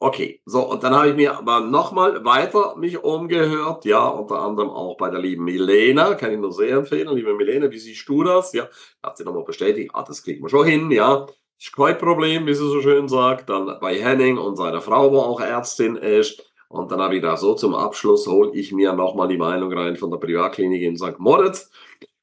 Okay, 0.00 0.40
so, 0.46 0.62
und 0.70 0.84
dann 0.84 0.94
habe 0.94 1.08
ich 1.10 1.16
mir 1.16 1.36
aber 1.36 1.58
nochmal 1.58 2.24
weiter 2.24 2.76
mich 2.76 3.02
umgehört, 3.02 3.84
ja, 3.84 4.06
unter 4.06 4.38
anderem 4.38 4.70
auch 4.70 4.96
bei 4.96 5.10
der 5.10 5.18
lieben 5.18 5.42
Milena, 5.42 6.14
kann 6.14 6.30
ich 6.30 6.38
nur 6.38 6.52
sehr 6.52 6.76
empfehlen, 6.76 7.16
liebe 7.16 7.34
Milena, 7.34 7.68
wie 7.68 7.78
siehst 7.80 8.08
du 8.08 8.22
das? 8.22 8.52
Ja, 8.52 8.68
hat 9.02 9.16
sie 9.16 9.24
nochmal 9.24 9.42
bestätigt, 9.42 9.90
ah, 9.94 10.04
das 10.06 10.22
kriegen 10.22 10.40
wir 10.44 10.48
schon 10.50 10.66
hin, 10.68 10.92
ja, 10.92 11.26
ist 11.58 11.74
kein 11.74 11.98
Problem, 11.98 12.46
wie 12.46 12.54
sie 12.54 12.68
so 12.68 12.80
schön 12.80 13.08
sagt, 13.08 13.50
dann 13.50 13.76
bei 13.80 13.96
Henning 13.96 14.38
und 14.38 14.54
seiner 14.54 14.80
Frau, 14.80 15.10
wo 15.10 15.18
auch 15.18 15.40
Ärztin 15.40 15.96
ist, 15.96 16.48
und 16.68 16.92
dann 16.92 17.00
habe 17.00 17.16
ich 17.16 17.22
da 17.22 17.36
so 17.36 17.54
zum 17.54 17.74
Abschluss, 17.74 18.28
hole 18.28 18.52
ich 18.54 18.70
mir 18.70 18.92
nochmal 18.92 19.26
die 19.26 19.36
Meinung 19.36 19.72
rein 19.72 19.96
von 19.96 20.12
der 20.12 20.18
Privatklinik 20.18 20.80
in 20.80 20.96
St. 20.96 21.18
Moritz, 21.18 21.72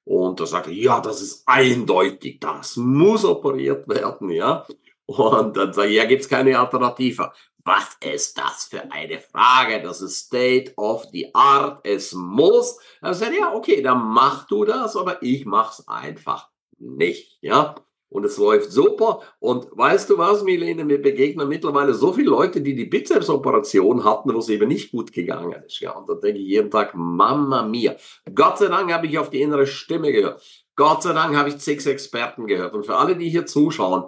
und 0.06 0.40
da 0.40 0.46
sagte 0.46 0.72
ja, 0.72 1.02
das 1.02 1.22
ist 1.22 1.44
eindeutig, 1.46 2.40
das 2.40 2.78
muss 2.78 3.26
operiert 3.26 3.86
werden, 3.90 4.30
ja. 4.30 4.66
Und 5.08 5.58
dann 5.58 5.74
sage 5.74 5.90
ich, 5.90 5.96
ja, 5.96 6.06
gibt's 6.06 6.30
keine 6.30 6.58
Alternative. 6.58 7.32
Was 7.68 7.98
ist 8.00 8.38
das 8.38 8.66
für 8.66 8.92
eine 8.92 9.20
Frage? 9.20 9.82
Das 9.82 10.00
ist 10.00 10.28
State 10.28 10.74
of 10.78 11.08
the 11.12 11.34
Art. 11.34 11.80
Es 11.84 12.14
muss. 12.14 12.78
Er 13.02 13.16
sagt, 13.16 13.36
ja, 13.36 13.56
okay, 13.56 13.82
dann 13.82 14.06
mach 14.06 14.46
du 14.46 14.66
das, 14.66 14.96
aber 14.96 15.24
ich 15.24 15.48
mach's 15.48 15.88
einfach 15.88 16.50
nicht, 16.78 17.40
ja. 17.42 17.74
Und 18.08 18.24
es 18.24 18.38
läuft 18.38 18.72
super. 18.72 19.22
Und 19.40 19.68
weißt 19.72 20.12
du 20.12 20.20
was, 20.20 20.44
Milene, 20.44 20.86
mir 20.86 21.02
begegnen 21.02 21.50
mittlerweile 21.50 21.96
so 21.96 22.14
viele 22.14 22.30
Leute, 22.30 22.62
die 22.62 22.76
die 22.76 22.86
Bizepsoperation 22.86 24.04
hatten, 24.04 24.32
wo 24.32 24.38
es 24.38 24.50
eben 24.50 24.68
nicht 24.68 24.92
gut 24.92 25.12
gegangen 25.12 25.64
ist. 25.66 25.80
Ja, 25.80 25.94
und 25.94 26.08
da 26.08 26.14
denke 26.14 26.40
ich 26.40 26.48
jeden 26.48 26.70
Tag, 26.70 26.94
Mama 26.94 27.64
mia. 27.64 27.96
Gott 28.34 28.60
sei 28.60 28.68
Dank 28.68 28.94
habe 28.94 29.08
ich 29.08 29.18
auf 29.18 29.32
die 29.32 29.42
innere 29.42 29.66
Stimme 29.66 30.12
gehört. 30.12 30.42
Gott 30.76 31.02
sei 31.02 31.14
Dank 31.14 31.36
habe 31.36 31.50
ich 31.50 31.56
sechs 31.56 31.88
Experten 31.88 32.46
gehört. 32.46 32.76
Und 32.76 32.86
für 32.86 32.96
alle, 32.96 33.16
die 33.16 33.30
hier 33.30 33.48
zuschauen, 33.48 34.06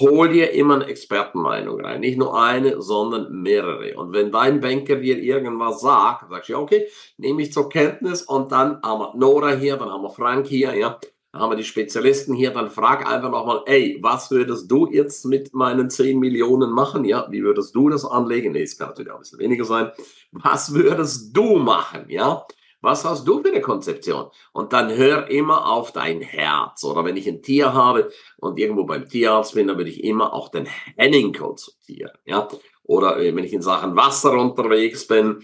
hol 0.00 0.28
dir 0.28 0.52
immer 0.52 0.74
eine 0.74 0.86
Expertenmeinung 0.86 1.80
rein. 1.80 2.00
Nicht 2.00 2.18
nur 2.18 2.38
eine, 2.38 2.80
sondern 2.82 3.32
mehrere. 3.42 3.96
Und 3.96 4.12
wenn 4.12 4.30
dein 4.30 4.60
Banker 4.60 4.96
dir 4.96 5.18
irgendwas 5.18 5.80
sagt, 5.80 6.28
sagst 6.28 6.48
du, 6.48 6.52
ja, 6.52 6.58
okay, 6.58 6.88
nehme 7.16 7.42
ich 7.42 7.52
zur 7.52 7.68
Kenntnis 7.68 8.22
und 8.22 8.52
dann 8.52 8.82
haben 8.82 9.00
wir 9.00 9.14
Nora 9.16 9.52
hier, 9.52 9.76
dann 9.76 9.90
haben 9.90 10.02
wir 10.02 10.10
Frank 10.10 10.46
hier, 10.46 10.74
ja, 10.74 10.98
dann 11.32 11.42
haben 11.42 11.52
wir 11.52 11.56
die 11.56 11.64
Spezialisten 11.64 12.34
hier, 12.34 12.50
dann 12.50 12.70
frag 12.70 13.06
einfach 13.06 13.30
nochmal, 13.30 13.62
ey, 13.66 13.98
was 14.00 14.30
würdest 14.30 14.70
du 14.70 14.88
jetzt 14.90 15.24
mit 15.24 15.54
meinen 15.54 15.90
10 15.90 16.18
Millionen 16.18 16.70
machen? 16.70 17.04
Ja, 17.04 17.26
wie 17.30 17.42
würdest 17.42 17.74
du 17.74 17.88
das 17.88 18.04
anlegen? 18.04 18.52
Nee, 18.52 18.62
es 18.62 18.78
kann 18.78 18.88
natürlich 18.88 19.10
auch 19.10 19.16
ein 19.16 19.20
bisschen 19.20 19.38
weniger 19.38 19.64
sein. 19.64 19.90
Was 20.32 20.74
würdest 20.74 21.36
du 21.36 21.56
machen? 21.56 22.06
Ja, 22.08 22.46
was 22.80 23.04
hast 23.04 23.26
du 23.26 23.42
für 23.42 23.48
eine 23.48 23.60
Konzeption? 23.60 24.30
Und 24.52 24.72
dann 24.72 24.90
hör 24.90 25.28
immer 25.30 25.66
auf 25.66 25.92
dein 25.92 26.20
Herz. 26.20 26.84
Oder 26.84 27.04
wenn 27.04 27.16
ich 27.16 27.26
ein 27.26 27.42
Tier 27.42 27.72
habe 27.72 28.10
und 28.36 28.58
irgendwo 28.58 28.84
beim 28.84 29.08
Tierarzt 29.08 29.54
bin, 29.54 29.66
dann 29.66 29.76
würde 29.76 29.90
ich 29.90 30.04
immer 30.04 30.32
auch 30.32 30.48
den 30.48 30.66
Henning 30.96 31.32
konsultieren. 31.32 32.12
Ja? 32.24 32.48
Oder 32.84 33.18
äh, 33.18 33.34
wenn 33.34 33.44
ich 33.44 33.52
in 33.52 33.62
Sachen 33.62 33.96
Wasser 33.96 34.32
unterwegs 34.32 35.06
bin, 35.06 35.42